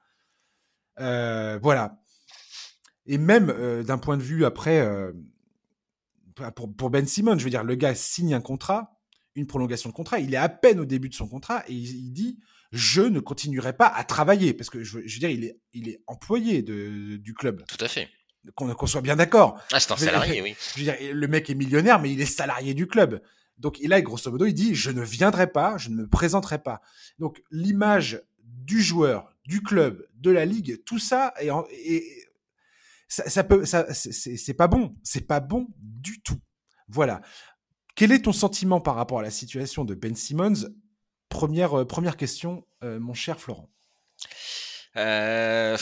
[1.00, 1.98] Euh, voilà.
[3.06, 5.12] Et même euh, d'un point de vue après, euh,
[6.54, 8.98] pour, Ben Simmons, je veux dire, le gars signe un contrat,
[9.34, 10.20] une prolongation de contrat.
[10.20, 12.38] Il est à peine au début de son contrat et il, dit
[12.72, 14.54] Je ne continuerai pas à travailler.
[14.54, 17.64] Parce que je, veux dire, il est, il est employé de, du club.
[17.68, 18.08] Tout à fait.
[18.54, 19.58] Qu'on soit bien d'accord.
[19.72, 20.54] Ah, c'est un salarié, oui.
[20.74, 23.20] Je veux dire, le mec est millionnaire, mais il est salarié du club.
[23.58, 26.80] Donc là, grosso modo, il dit je ne viendrai pas, je ne me présenterai pas.
[27.18, 31.50] Donc l'image du joueur, du club, de la ligue, tout ça et
[33.26, 36.40] ça, peut, ça, c'est pas bon, c'est pas bon du tout.
[36.88, 37.20] Voilà.
[37.94, 40.68] Quel est ton sentiment par rapport à la situation de Ben Simmons?
[41.28, 43.70] Première, euh, première question, euh, mon cher Florent.
[44.96, 45.76] Euh,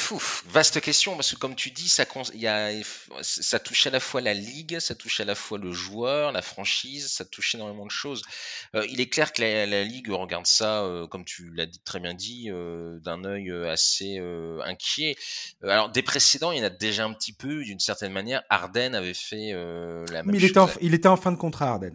[0.46, 2.04] vaste question parce que comme tu dis, ça,
[2.34, 2.70] y a,
[3.20, 6.40] ça touche à la fois la ligue, ça touche à la fois le joueur, la
[6.40, 8.22] franchise, ça touche énormément de choses.
[8.74, 12.14] Euh, il est clair que la, ligue regarde ça, euh, comme tu l'as très bien
[12.14, 14.18] dit, euh, d'un œil assez
[14.64, 15.16] inquiet.
[15.62, 18.42] alors des précédents, il y en a déjà un petit peu, d'une certaine manière.
[18.48, 21.70] Arden avait fait la même Mais il Était en, il était en fin de contrat,
[21.70, 21.94] Arden.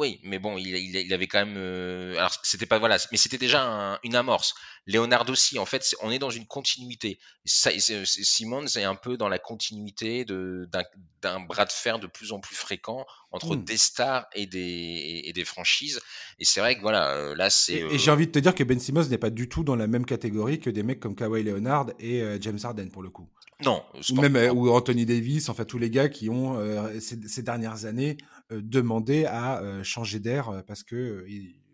[0.00, 1.58] Oui, mais bon, il, il, avait quand même.
[1.58, 4.54] Euh, alors, c'était pas voilà, mais c'était déjà une amorce.
[4.86, 7.18] Leonardo aussi, en fait, on est dans une continuité.
[7.44, 12.40] Ça, Simmons est un peu dans la continuité d'un bras de fer de plus en
[12.40, 13.64] plus fréquent entre mmh.
[13.64, 16.00] des stars et des, et, des franchises.
[16.38, 17.74] Et c'est vrai que voilà, euh, là, c'est.
[17.74, 19.86] Et, j'ai envie de te dire que Ben Simmons n'est pas du tout dans la
[19.86, 23.28] même catégorie que des mecs comme Kawhi Leonard et James Harden pour le coup.
[23.62, 23.82] Non.
[24.12, 26.58] Ou même ou Anthony Davis, enfin tous les gars qui ont
[27.00, 28.16] ces, dernières années
[28.50, 31.26] demandé à changer d'air parce que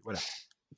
[0.04, 0.18] voilà.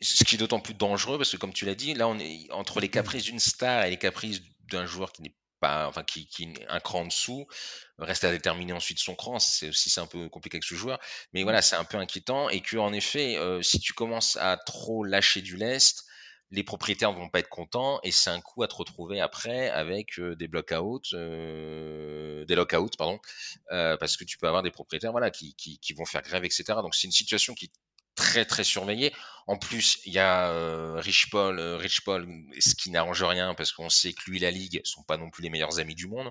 [0.00, 2.50] Ce qui est d'autant plus dangereux parce que comme tu l'as dit, là on est
[2.52, 4.40] entre les caprices d'une star et les caprices
[4.70, 7.48] d'un joueur qui n'est pas, enfin qui, qui est un cran en dessous,
[7.98, 9.40] reste à déterminer ensuite son cran.
[9.40, 11.00] C'est aussi c'est un peu compliqué avec ce joueur,
[11.32, 15.02] mais voilà c'est un peu inquiétant et que en effet si tu commences à trop
[15.02, 16.04] lâcher du lest,
[16.50, 20.18] les propriétaires vont pas être contents et c'est un coup à te retrouver après avec
[20.18, 23.18] des blockouts, euh, des lockouts, pardon,
[23.68, 26.64] parce que tu peux avoir des propriétaires voilà, qui, qui, qui vont faire grève, etc.
[26.82, 27.72] Donc c'est une situation qui est
[28.14, 29.12] très très surveillée.
[29.46, 32.26] En plus, il y a Rich Paul, Rich Paul,
[32.58, 35.30] ce qui n'arrange rien parce qu'on sait que lui et la ligue sont pas non
[35.30, 36.30] plus les meilleurs amis du monde.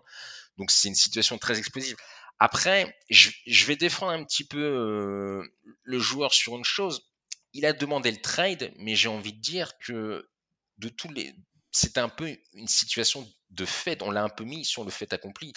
[0.57, 1.95] Donc c'est une situation très explosive.
[2.39, 5.43] Après, je, je vais défendre un petit peu
[5.83, 7.07] le joueur sur une chose
[7.53, 10.29] il a demandé le trade, mais j'ai envie de dire que
[10.77, 11.33] de tous les,
[11.71, 14.01] c'est un peu une situation de fait.
[14.01, 15.53] On l'a un peu mis sur le fait accompli.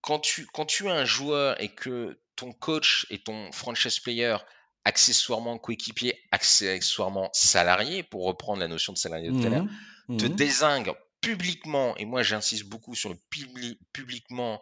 [0.00, 4.36] Quand tu, quand tu es un joueur et que ton coach et ton franchise player,
[4.84, 9.66] accessoirement coéquipier, accessoirement salarié, pour reprendre la notion de salarié de tout à l'heure,
[10.08, 10.92] te mmh désingue
[11.22, 13.16] publiquement, et moi j'insiste beaucoup sur le
[13.92, 14.60] publiquement,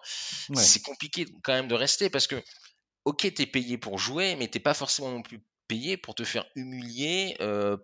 [0.55, 2.41] c'est compliqué quand même de rester parce que,
[3.05, 5.41] ok, tu es payé pour jouer, mais t'es pas forcément non plus
[5.97, 7.37] pour te faire humilier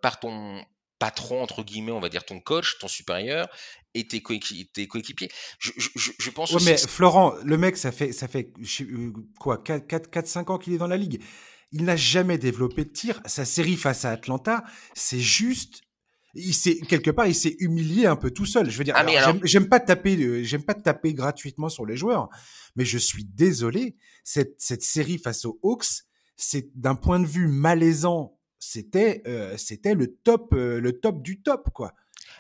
[0.02, 0.64] par ton
[0.98, 3.48] patron, entre guillemets, on va dire ton coach, ton supérieur
[3.94, 5.30] et tes, coéquipiers.
[5.58, 8.52] Je, je, je, pense mais Florent, le mec, ça fait, ça fait
[9.38, 11.22] quoi, 4-5 ans qu'il est dans la ligue.
[11.72, 13.20] Il n'a jamais développé de tir.
[13.26, 14.64] Sa série face à Atlanta,
[14.94, 15.82] c'est juste
[16.34, 18.70] il s'est quelque part il s'est humilié un peu tout seul.
[18.70, 19.04] Je veux dire, ah,
[19.44, 22.28] j'aime pas taper, j'aime pas taper gratuitement sur les joueurs,
[22.76, 23.96] mais je suis désolé.
[24.24, 26.04] Cette, cette série face aux Hawks,
[26.38, 31.42] c'est d'un point de vue malaisant, c'était euh, c'était le top euh, le top du
[31.42, 31.92] top quoi.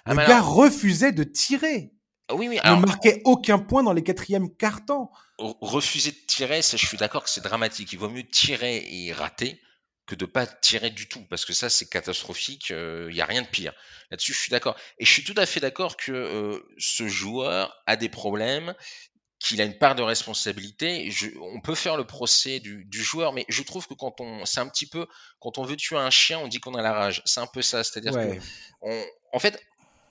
[0.06, 1.92] Ah, le gars refusait de tirer.
[2.32, 2.58] Oui, oui.
[2.64, 5.08] ne marquait aucun point dans les quatrièmes cartons.
[5.38, 7.92] Refuser de tirer, ça, je suis d'accord que c'est dramatique.
[7.92, 9.60] Il vaut mieux tirer et rater
[10.06, 12.68] que de pas tirer du tout, parce que ça, c'est catastrophique.
[12.68, 13.72] Il euh, n'y a rien de pire.
[14.10, 14.76] Là-dessus, je suis d'accord.
[14.98, 18.74] Et je suis tout à fait d'accord que ce joueur a des problèmes
[19.38, 21.10] qu'il a une part de responsabilité.
[21.10, 24.44] Je, on peut faire le procès du, du, joueur, mais je trouve que quand on,
[24.44, 25.06] c'est un petit peu,
[25.38, 27.22] quand on veut tuer un chien, on dit qu'on a la rage.
[27.24, 28.38] C'est un peu ça, c'est-à-dire que,
[28.82, 29.62] on, en fait,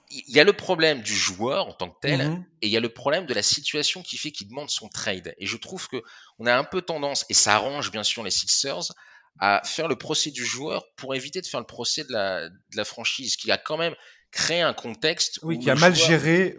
[0.10, 2.78] il y a le problème du joueur en tant que tel, mmh et il y
[2.78, 5.36] a le problème de la situation qui fait qu'il demande son trade.
[5.38, 6.02] Et je trouve que
[6.40, 8.94] on a un peu tendance, et ça arrange bien sûr les Sixers,
[9.40, 12.78] à faire le procès du joueur pour éviter de faire le procès de la, de
[12.78, 13.96] la franchise, qui a quand même
[14.32, 15.40] créer un contexte.
[15.44, 16.58] Oui, qui a mal géré,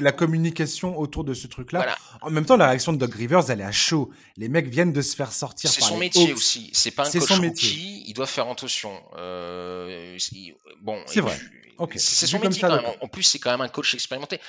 [0.00, 1.96] la, communication autour de ce truc-là.
[2.20, 4.10] En même temps, la réaction de Doug Rivers, elle est à chaud.
[4.36, 5.70] Les mecs viennent de se faire sortir.
[5.70, 6.70] C'est son métier aussi.
[6.72, 8.02] C'est pas un coach son métier.
[8.06, 8.92] il doit faire attention.
[9.16, 10.16] Euh,
[10.82, 11.38] bon, c'est vrai.
[11.96, 12.60] C'est son métier.
[12.60, 12.92] quand même.
[13.00, 14.40] En plus, c'est quand même un coach expérimenté.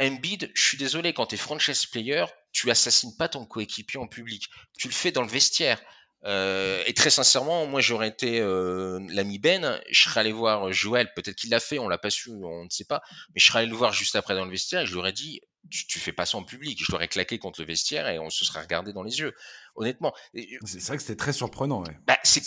[0.00, 4.08] Embiid, je suis désolé, quand tu es franchise player, tu assassines pas ton coéquipier en
[4.08, 4.48] public.
[4.76, 5.80] Tu le fais dans le vestiaire.
[6.26, 11.12] Euh, et très sincèrement, moi j'aurais été euh, l'ami Ben, je serais allé voir Joël,
[11.14, 13.02] peut-être qu'il l'a fait, on l'a pas su, on ne sait pas,
[13.34, 15.12] mais je serais allé le voir juste après dans le vestiaire et je lui aurais
[15.12, 18.30] dit tu, fais pas ça en public, je l'aurais claqué contre le vestiaire et on
[18.30, 19.34] se serait regardé dans les yeux,
[19.76, 20.12] honnêtement.
[20.34, 21.82] C'est vrai que c'était très surprenant.
[21.82, 21.96] Ouais.
[22.06, 22.42] Bah, c'est,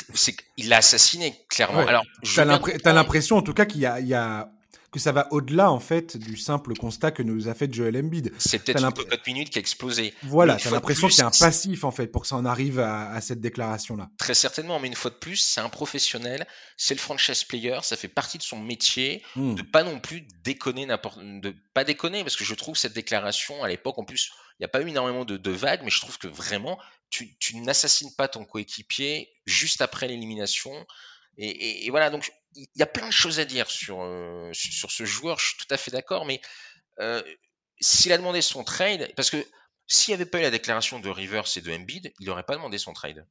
[0.57, 1.85] il l'a assassiné clairement.
[1.87, 2.03] Alors,
[2.35, 4.51] t'as l'impression en tout cas qu'il y a, il y a
[4.91, 8.31] que ça va au-delà en fait du simple constat que nous a fait Joel Embiid.
[8.37, 10.13] C'est peut-être une cocotte minute qui a explosé.
[10.23, 12.79] Voilà, t'as l'impression qu'il y a un passif en fait pour que ça en arrive
[12.79, 14.09] à, cette déclaration-là.
[14.17, 17.97] Très certainement, mais une fois de plus, c'est un professionnel, c'est le franchise player, ça
[17.97, 19.55] fait partie de son métier, hmm.
[19.55, 23.63] de pas non plus déconner n'importe, de pas déconner parce que je trouve cette déclaration
[23.63, 26.17] à l'époque en plus, il n'y a pas eu énormément de, vagues, mais je trouve
[26.17, 26.79] que vraiment
[27.09, 30.85] tu, n'assassines pas ton coéquipier juste après l'élimination.
[31.37, 35.05] et, voilà, donc il y a plein de choses à dire sur, euh, sur, ce
[35.05, 36.41] joueur, je suis tout à fait d'accord, mais
[36.99, 37.21] euh,
[37.79, 39.45] s'il a demandé son trade, parce que
[39.85, 42.55] s'il n'y avait pas eu la déclaration de Rivers et de Embiid, il n'aurait pas
[42.55, 43.25] demandé son trade.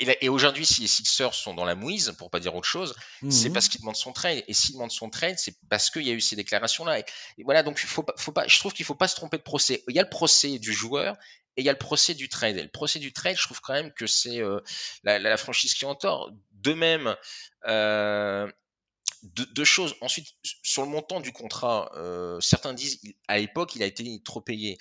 [0.00, 2.94] Et, aujourd'hui, si les Sixers sont dans la mouise, pour pas dire autre chose,
[3.28, 4.44] c'est mmh parce qu'ils demandent son trade.
[4.46, 7.00] Et s'ils demandent son trade, c'est parce qu'il y a eu ces déclarations-là.
[7.00, 7.04] Et,
[7.42, 9.82] voilà, donc faut pas, faut pas, je trouve qu'il faut pas se tromper de procès.
[9.88, 11.16] Il y a le procès du joueur
[11.56, 12.56] et il y a le procès du trade.
[12.58, 14.60] Et le procès du trade, je trouve quand même que c'est euh,
[15.02, 16.30] la, la, franchise qui en tort.
[16.58, 17.16] De même,
[17.66, 18.50] euh,
[19.22, 19.94] deux, choses.
[20.00, 20.26] Ensuite,
[20.62, 24.78] sur le montant du contrat, euh, certains disent à l'époque il a été trop payé.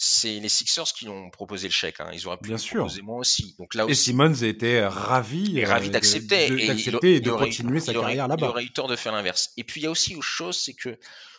[0.00, 1.98] c'est les Sixers qui ont proposé le chèque.
[1.98, 2.10] Hein.
[2.12, 2.76] Ils auraient pu Bien sûr.
[2.84, 3.56] proposer moi aussi.
[3.58, 7.30] Donc là Et Simmons était ravi, et ravi euh, d'accepter de- et, il- il de
[7.32, 8.48] continuer sa il aurait- carrière Il là-bas.
[8.50, 9.50] aurait eu tort de faire l'inverse.
[9.56, 10.96] Et puis il y a aussi autre chose, c'est que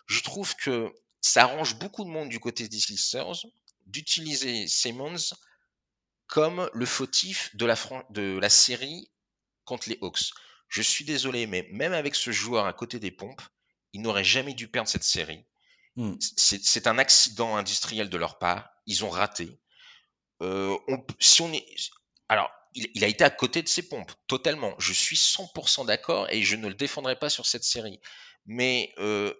[0.07, 3.45] je trouve que ça arrange beaucoup de monde du côté des Sixers
[3.87, 5.15] d'utiliser Simmons
[6.27, 9.09] comme le fautif de la, fran- de la série
[9.69, 10.31] contre les Hawks.
[10.67, 13.41] Je suis désolé, mais même avec ce joueur à côté des pompes,
[13.93, 15.45] ils n'auraient jamais dû perdre cette série.
[15.95, 16.15] Hmm.
[16.19, 18.69] C'est un accident industriel de leur part.
[18.85, 19.59] Ils ont raté.
[20.41, 21.65] Euh, on si on est,
[22.29, 24.75] alors, il, il a été à côté de ses pompes, totalement.
[24.79, 27.99] Je suis 100% d'accord et je ne le défendrai pas sur cette série.
[28.45, 29.33] Mais euh,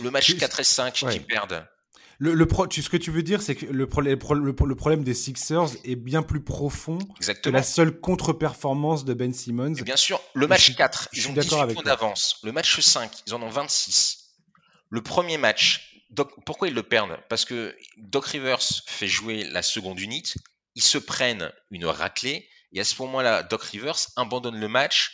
[0.00, 1.12] le match Tu- 4 et 5 ouais.
[1.12, 1.66] qu'ils perdent,
[2.18, 4.34] Le, le pro- tu, ce que tu veux dire, c'est que le, pro- le pro-
[4.34, 7.56] le pro- le problème des Sixers est bien plus profond que exactement.
[7.56, 9.74] la seule contre-performance de Ben Simmons.
[9.74, 11.82] Et bien sûr, le Je match suis- 4, je ils ont d'accord 18 avec points
[11.84, 12.38] d'avance.
[12.44, 14.34] Le match 5, ils en ont 26.
[14.90, 17.18] Le premier match, Doc- pourquoi ils le perdent?
[17.28, 20.34] Parce que Doc Rivers fait jouer la seconde unité,
[20.76, 25.12] ils se prennent une raclée, et à ce moment-là, Doc Rivers abandonne le match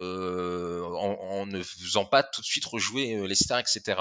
[0.00, 4.00] euh, en, en ne faisant pas tout de suite rejouer euh, les stars, etc.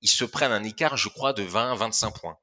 [0.00, 2.38] Ils se prennent un écart, je crois, de 20 à 25 points.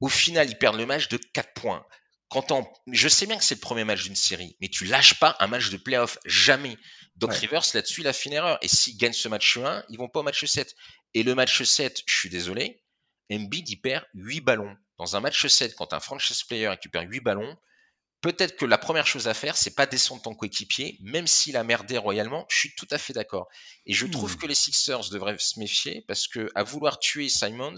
[0.00, 1.84] Au final, ils perdent le match de 4 points.
[2.28, 5.18] Quand on, je sais bien que c'est le premier match d'une série, mais tu lâches
[5.18, 6.76] pas un match de playoff, jamais.
[7.16, 7.38] Doc Ouais.
[7.38, 8.58] Rivers, là-dessus, il a fait une erreur.
[8.62, 10.74] Et s'ils gagnent ce match 1, ils vont pas au match 7.
[11.14, 12.82] Et le match 7, je suis désolé,
[13.32, 14.76] Embiid, il perd 8 ballons.
[14.98, 17.56] Dans un match 7, quand un franchise player récupère 8 ballons,
[18.20, 21.64] peut-être que la première chose à faire, c'est pas descendre ton coéquipier, même s'il a
[21.64, 23.48] merdé royalement, je suis tout à fait d'accord.
[23.86, 24.38] Et je trouve Hmm.
[24.38, 27.76] que les Sixers devraient se méfier parce que à vouloir tuer Simons,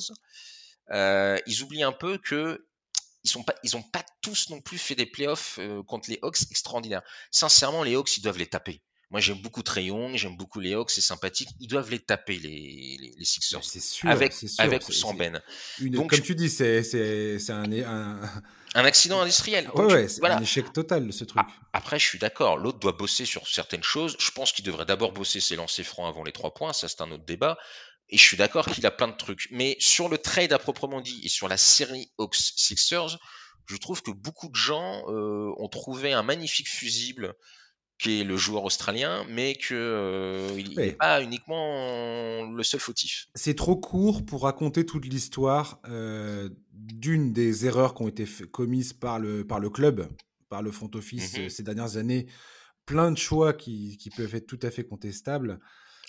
[0.93, 2.67] euh, ils oublient un peu que
[3.25, 6.19] ils sont pas, ils ont pas tous non plus fait des playoffs euh, contre les
[6.23, 7.03] Hawks extraordinaires.
[7.31, 8.83] Sincèrement, les Hawks, ils doivent les taper.
[9.11, 11.49] Moi, j'aime beaucoup Trey Young, j'aime beaucoup les Hawks, c'est sympathique.
[11.59, 13.65] Ils doivent les taper, les, les, les Sixers.
[13.65, 14.63] C'est sûr, Avec, c'est sûr.
[14.63, 15.43] avec ou sans Ben.
[15.81, 16.81] une- Donc, comme je- tu dis, c'est
[17.51, 18.21] un, un,
[18.77, 19.69] Un accident industriel.
[19.75, 20.37] ouais, ouais, c'est voilà.
[20.39, 21.43] un échec total, ce truc.
[21.73, 22.57] Après, je suis d'accord.
[22.57, 24.17] L'autre doit bosser sur certaines choses.
[24.21, 26.73] Je pense qu'il devrait d'abord bosser ses lancers francs avant les trois points.
[26.73, 27.59] Ça, c'est un autre débat.
[28.11, 29.49] Et je suis d'accord qu'il a plein de trucs.
[29.51, 33.19] Mais sur le trade à proprement dit et sur la série Hawks Sixers,
[33.67, 37.35] je trouve que beaucoup de gens euh, ont trouvé un magnifique fusible
[38.01, 43.29] qui est le joueur australien, mais que euh, il n'est pas uniquement le seul fautif.
[43.35, 48.93] C'est trop court pour raconter toute l'histoire euh, d'une des erreurs qui ont été commises
[48.95, 50.09] par le, par le club,
[50.49, 51.45] par le front office Mhm.
[51.45, 52.27] euh, ces dernières années.
[52.87, 55.61] Plein de choix qui, qui peuvent être tout à fait contestables.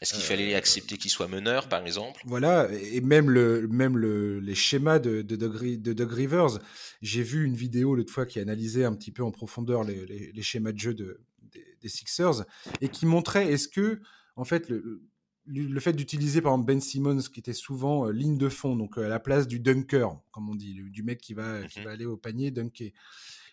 [0.02, 2.22] Est-ce qu'il Euh, fallait accepter qu'il soit meneur, par exemple?
[2.26, 6.58] Voilà, et même, le, même le, les schémas de, de, Doug de Doug Rivers.
[7.04, 10.32] J'ai vu une vidéo l'autre fois qui analysait un petit peu en profondeur les, les-
[10.32, 11.20] les schémas de jeu de,
[11.54, 12.46] des, des Sixers
[12.82, 14.02] et qui montrait est-ce que,
[14.36, 15.02] en fait, le,
[15.46, 18.98] le, fait d'utiliser par exemple Ben Simmons qui était souvent euh, ligne de fond, donc
[18.98, 21.80] euh, à la place du dunker, comme on dit, le- du mec qui va, qui
[21.80, 21.86] Mhm.
[21.86, 22.92] va aller au panier dunker.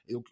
[0.07, 0.27] Et donc,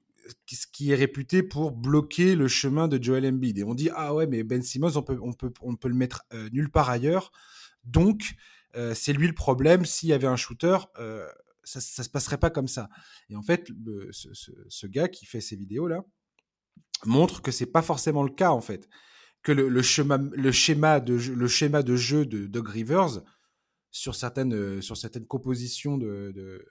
[0.47, 3.59] ce qui est réputé pour bloquer le chemin de Joel Embiid.
[3.59, 5.95] Et on dit ah ouais mais Ben Simmons on peut on peut on peut le
[5.95, 7.31] mettre euh, nulle part ailleurs.
[7.85, 8.35] Donc
[8.95, 9.85] c'est lui le problème.
[9.87, 10.77] S'il y avait un shooter,
[11.65, 12.91] ça ça se passerait pas comme ça.
[13.31, 16.05] Et en fait le- ce, ce- ce gars qui fait ces vidéos là
[17.05, 18.89] montre que c'est pas forcément le cas en fait.
[19.43, 23.23] Que le, le schéma le schéma de jeu, le schéma de jeu de Doug Rivers
[23.91, 26.67] sur certaines euh, sur certaines compositions de, de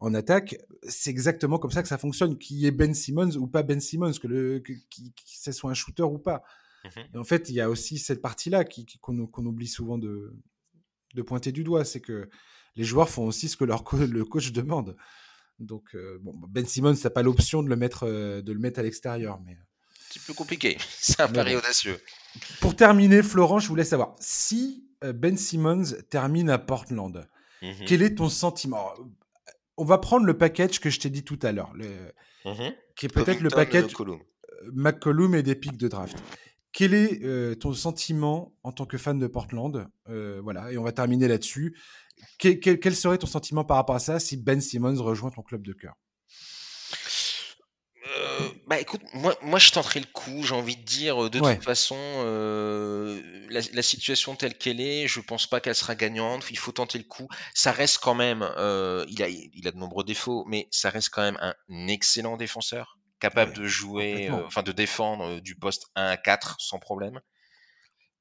[0.00, 3.46] en attaque, c'est exactement comme ça que ça fonctionne, qu'il y ait Ben Simmons ou
[3.46, 6.42] pas Ben Simmons, que le que, qui, qui- ce soit un shooter ou pas.
[6.84, 7.04] Mhm.
[7.14, 8.64] Et en fait, il y a aussi cette partie-là
[9.00, 10.36] qu'on qu'on oublie souvent de,
[11.14, 12.28] de pointer du doigt, c'est que
[12.76, 14.96] les joueurs font aussi ce que leur co- le coach demande.
[15.58, 18.78] Donc, euh, bon, Ben Simmons n'a pas l'option de le mettre euh, de le mettre
[18.80, 19.56] à l'extérieur, mais
[20.10, 20.76] C'est plus compliqué.
[20.90, 21.98] C'est un pari audacieux.
[22.60, 27.26] pour terminer, Florent, je voulais savoir si euh, Ben Simmons termine à Portland,
[27.62, 27.86] Mhm.
[27.86, 28.90] quel est ton sentiment?
[29.78, 32.12] On va prendre le package que je t'ai dit tout à l'heure, le-
[32.44, 32.74] Mhm.
[32.96, 36.16] qui est peut-être le package euh, euh, McCollum et des pics de draft.
[36.72, 39.88] Quel est euh, ton sentiment en tant que fan de Portland?
[40.10, 41.74] Euh, Voilà, et on va terminer là-dessus.
[42.38, 45.72] Quel, serait ton sentiment par rapport à ça si Ben Simmons rejoint ton club de
[45.72, 45.94] cœur?
[48.18, 51.40] Euh, bah écoute, moi, moi je tenterai le coup, j'ai envie de dire, de Ouais.
[51.40, 56.44] toute façon, euh, la, la situation telle qu'elle est, je pense pas qu'elle sera gagnante,
[56.50, 57.26] il faut tenter le coup.
[57.54, 61.08] Ça reste quand même, euh, il, a, il a de nombreux défauts, mais ça reste
[61.10, 65.56] quand même un excellent défenseur, capable Ouais, de jouer, euh, enfin de défendre euh, du
[65.56, 67.20] poste 1 à 4 sans problème.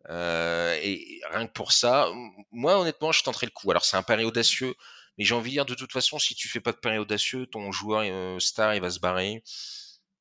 [0.09, 2.09] Euh, et rien que pour ça,
[2.51, 3.71] moi honnêtement, je tenterai le coup.
[3.71, 4.75] Alors c'est un pari audacieux,
[5.17, 7.47] mais j'ai envie de dire de toute façon, si tu fais pas de pari audacieux,
[7.47, 9.43] ton joueur euh, star il va se barrer.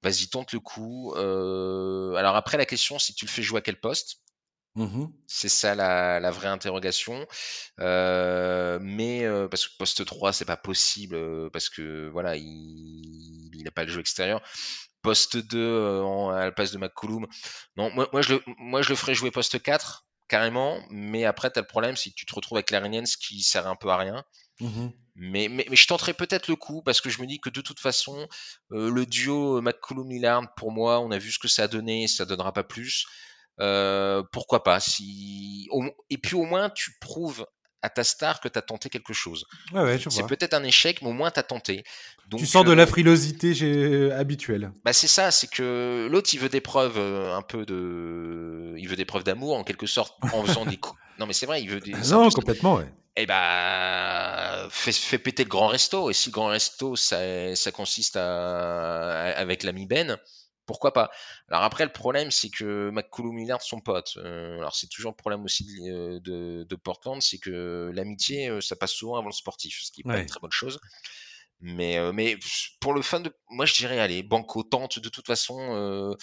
[0.02, 1.14] Vas-y, tente le coup.
[1.16, 4.18] Euh, alors après, la question, c'est tu le fais jouer à quel poste?
[4.76, 7.26] Mmh c'est ça la, vraie interrogation.
[7.80, 13.62] Euh, mais euh, parce que poste 3, c'est pas possible euh, parce que voilà, il
[13.64, 14.42] n'a pas le jeu extérieur.
[15.04, 16.02] Poste 2
[16.32, 17.26] à la place de McCollum.
[17.76, 21.52] Non, moi, moi, je le, moi je le ferais jouer poste 4 carrément, mais après
[21.52, 23.90] tu as le problème c'est que tu te retrouves avec ce qui sert un peu
[23.90, 24.24] à rien.
[24.60, 27.60] Mmh mais, mais, je tenterai peut-être le coup parce que je me dis que de
[27.60, 28.26] toute façon,
[28.70, 32.52] le duo McCollum-Lillard, pour moi, on a vu ce que ça a donné, ça donnera
[32.52, 33.06] pas plus.
[33.60, 35.68] Euh, pourquoi pas si...
[36.10, 37.46] Et puis au moins, tu prouves
[37.84, 39.44] à ta star que tu as tenté quelque chose.
[40.08, 41.84] c'est peut-être un échec, mais au moins tu as tenté.
[42.28, 44.72] Donc, tu sors de la euh, frilosité habituelle.
[44.86, 48.88] Bah c'est ça, c'est que l'autre il veut des preuves euh, un peu de, il
[48.88, 50.98] veut des preuves d'amour en quelque sorte en faisant des coups.
[51.18, 51.92] Non mais c'est vrai, il veut des.
[52.10, 52.90] Non complètement ouais.
[53.16, 56.10] Eh bah, fais, péter le grand resto.
[56.10, 60.18] Et si le grand resto, ça, ça consiste à, avec l'ami Ben,
[60.66, 61.10] pourquoi pas?
[61.48, 64.14] Alors après, le problème, c'est que McCollum Millard sont potes.
[64.16, 68.76] Euh, alors c'est toujours le problème aussi de, de, Portland, c'est que l'amitié, euh, ça
[68.76, 70.80] passe souvent avant le sportif, ce qui n'est pas une très bonne chose.
[71.60, 72.38] Mais, euh, mais
[72.80, 73.32] pour le fan de...
[73.48, 76.16] Moi, je dirais, allez, Banco tente de toute façon.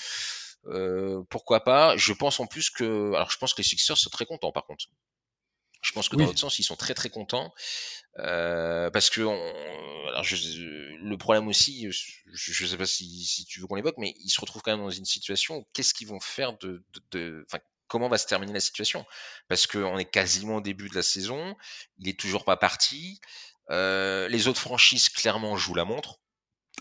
[1.29, 1.95] pourquoi pas?
[1.97, 3.13] Je pense en plus que...
[3.13, 4.85] Alors je pense que les Sixers sont très contents par contre.
[5.81, 7.53] Je pense que dans l'autre sens, ils sont très très contents.
[8.19, 9.21] Euh, parce que
[10.09, 10.35] alors je,
[11.01, 14.29] le problème aussi, je ne sais pas si, si tu veux qu'on l'évoque, mais ils
[14.29, 17.45] se retrouvent quand même dans une situation où qu'est-ce qu'ils vont faire de, de,
[17.87, 19.05] comment va se terminer la situation?
[19.47, 21.55] Parce qu'on est quasiment au début de la saison,
[21.99, 23.21] il est toujours pas parti.
[23.69, 26.19] Euh, les autres franchises clairement jouent la montre.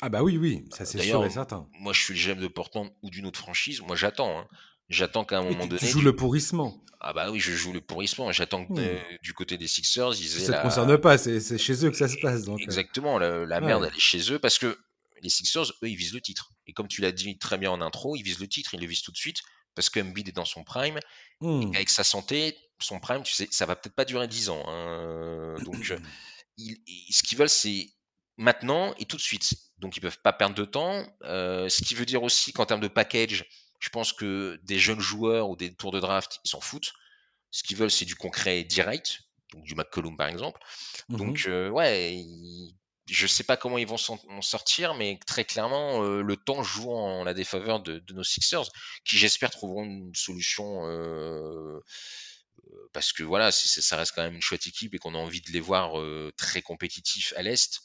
[0.03, 1.69] Ah bah oui, oui, ça c'est sûr et certain.
[1.73, 4.41] Moi je suis le GM de Portland ou d'une autre franchise, moi j'attends.
[4.41, 4.49] Hein.
[4.91, 5.79] J'attends qu'à un moment donné.
[5.79, 6.85] Tu joues le pourrissement.
[7.01, 8.31] Ah bah oui, je joue le pourrissement.
[8.33, 9.19] J'attends que hmm.
[9.23, 12.19] du côté des Sixers, ils Ça ne concerne pas, c'est chez eux que ça se
[12.21, 12.43] passe.
[12.43, 12.61] Donc.
[12.61, 12.65] Euh.
[12.65, 14.79] Exactement, la, merde elle est chez eux parce que
[15.23, 16.53] les Sixers, eux, ils visent le titre.
[16.67, 18.87] Et comme tu l'as dit très bien en intro, ils visent le titre, ils le
[18.87, 19.39] visent tout de suite
[19.75, 20.99] parce que Embiid est dans son prime.
[21.43, 21.73] Et hmm.
[21.75, 24.63] avec sa santé, son prime, tu sais, ça va peut-être pas durer 10 ans.
[24.67, 25.55] Hein.
[25.65, 25.99] Donc, euh,
[26.59, 27.89] ce qu'ils veulent, c'est
[28.37, 29.55] maintenant et tout de suite.
[29.79, 31.07] Donc, ils peuvent pas perdre de temps.
[31.23, 33.47] Euh, ce qui veut dire aussi qu'en termes de package,
[33.81, 36.93] je pense que des jeunes joueurs ou des tours de draft, ils s'en foutent.
[37.51, 39.23] Ce qu'ils veulent, c'est du concret direct,
[39.53, 40.61] donc du McCollum par exemple.
[41.09, 42.23] Mmh donc, euh, ouais,
[43.09, 46.93] je sais pas comment ils vont s'en sortir, mais très clairement, euh, le temps joue
[46.93, 48.71] en la défaveur de, nos Sixers,
[49.05, 50.87] qui j'espère trouveront une solution.
[50.87, 51.81] Euh,
[52.93, 55.51] parce que voilà, ça reste quand même une chouette équipe et qu'on a envie de
[55.51, 55.95] les voir
[56.37, 57.81] très compétitifs à l'Est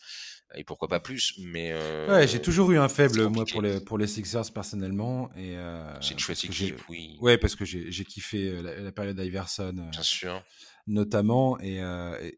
[0.54, 1.34] et pourquoi pas plus.
[1.40, 5.32] Mais euh, ouais, j'ai toujours eu un faible moi pour les pour les Sixers personnellement
[5.36, 7.18] et euh, c'est une chouette équipe, oui.
[7.22, 10.44] Ouais, parce que j'ai kiffé euh, la, période d'Iverson, bien sûr,
[10.88, 11.82] notamment et,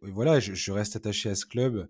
[0.03, 1.89] voilà, je, reste attaché à ce club.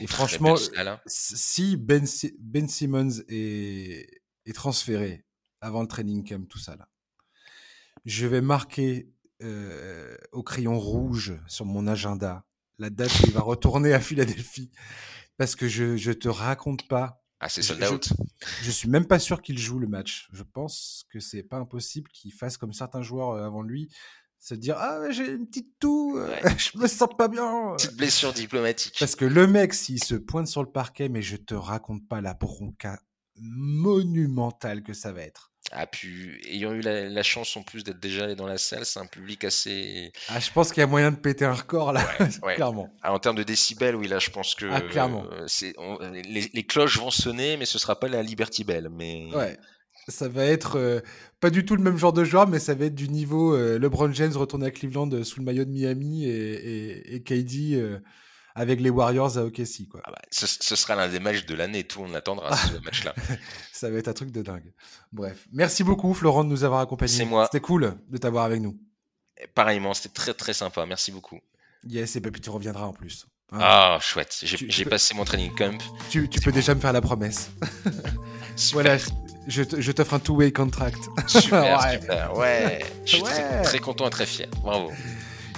[0.00, 1.00] Et franchement, hein.
[1.06, 2.04] si Ben
[2.38, 4.06] Ben Simmons est,
[4.46, 5.24] est transféré
[5.60, 6.88] avant le training camp, tout ça là,
[8.04, 9.08] je vais marquer
[10.32, 12.44] au crayon rouge sur mon agenda
[12.78, 14.70] la date où il va retourner à Philadelphie
[15.36, 17.22] parce que je, je te raconte pas.
[17.40, 18.12] Ah, c'est sold out.
[18.62, 20.28] Je, suis même pas sûr qu'il joue le match.
[20.32, 23.90] Je pense que c'est pas impossible qu'il fasse comme certains joueurs euh, avant lui,
[24.38, 27.74] se dire ah j'ai une petite toux, euh, je me sens pas bien.
[27.76, 28.96] Petite blessure diplomatique.
[28.98, 32.20] Parce que le mec s'il se pointe sur le parquet, mais je te raconte pas
[32.20, 33.00] la bronca
[33.36, 38.24] monumentale que ça va être a pu, ayant eu la, chance en plus d'être déjà
[38.24, 40.12] allé dans la salle, c'est un public assez.
[40.28, 42.04] Ah, je pense qu'il y a moyen de péter un record là,
[42.56, 42.92] clairement.
[43.02, 44.66] Ah, en termes de décibels, oui, là, je pense que.
[44.70, 45.24] Ah, clairement.
[45.46, 45.74] c'est,
[46.24, 48.88] les, cloches vont sonner, mais ce sera pas la Liberty Bell.
[48.90, 49.28] Mais...
[49.34, 49.56] Ouais.
[50.08, 51.00] Ça va être euh,
[51.40, 53.78] pas du tout le même genre de joueur, mais ça va être du niveau euh,
[53.78, 58.00] LeBron James retourne à Cleveland euh, sous le maillot de Miami et, et, KD
[58.54, 59.88] avec les Warriors à OKC.
[59.90, 60.00] Quoi.
[60.04, 63.14] Ah bah, ce, sera l'un des matchs de l'année, tout on attendra ce match-là.
[63.72, 64.72] Ça va être un truc de dingue.
[65.12, 67.12] Bref, merci beaucoup Florent de nous avoir accompagnés.
[67.12, 67.46] C'est moi.
[67.46, 68.78] C'était cool de t'avoir avec nous.
[69.54, 71.40] pareillement, c'était très très sympa, merci beaucoup.
[71.84, 73.26] Yes, et puis tu reviendras en plus.
[73.52, 73.58] Hein.
[73.60, 75.78] Ah, chouette, j'ai passé mon training camp.
[76.10, 77.50] Tu, peux déjà me faire la promesse.
[78.72, 78.96] voilà,
[79.46, 80.98] je t'offre un two-way contract.
[81.26, 82.00] Super, ouais.
[82.00, 82.84] super, ouais.
[83.04, 84.90] Je suis Très, très content et très fier, bravo.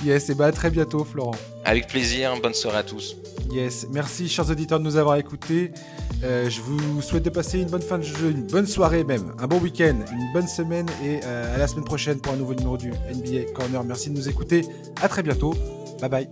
[0.05, 1.35] Yes, et bah à très bientôt, Florent.
[1.65, 3.17] Avec plaisir, bonne soirée à tous.
[3.51, 5.73] Yes, merci, chers auditeurs, de nous avoir écoutés.
[6.23, 9.33] Euh, je vous souhaite de passer une bonne fin de jeu, une bonne soirée même,
[9.39, 12.55] un bon week-end, une bonne semaine et euh, à la semaine prochaine pour un nouveau
[12.55, 13.83] numéro du NBA Corner.
[13.83, 14.63] Merci de nous écouter.
[15.01, 15.55] À très bientôt.
[16.01, 16.29] Bye bye.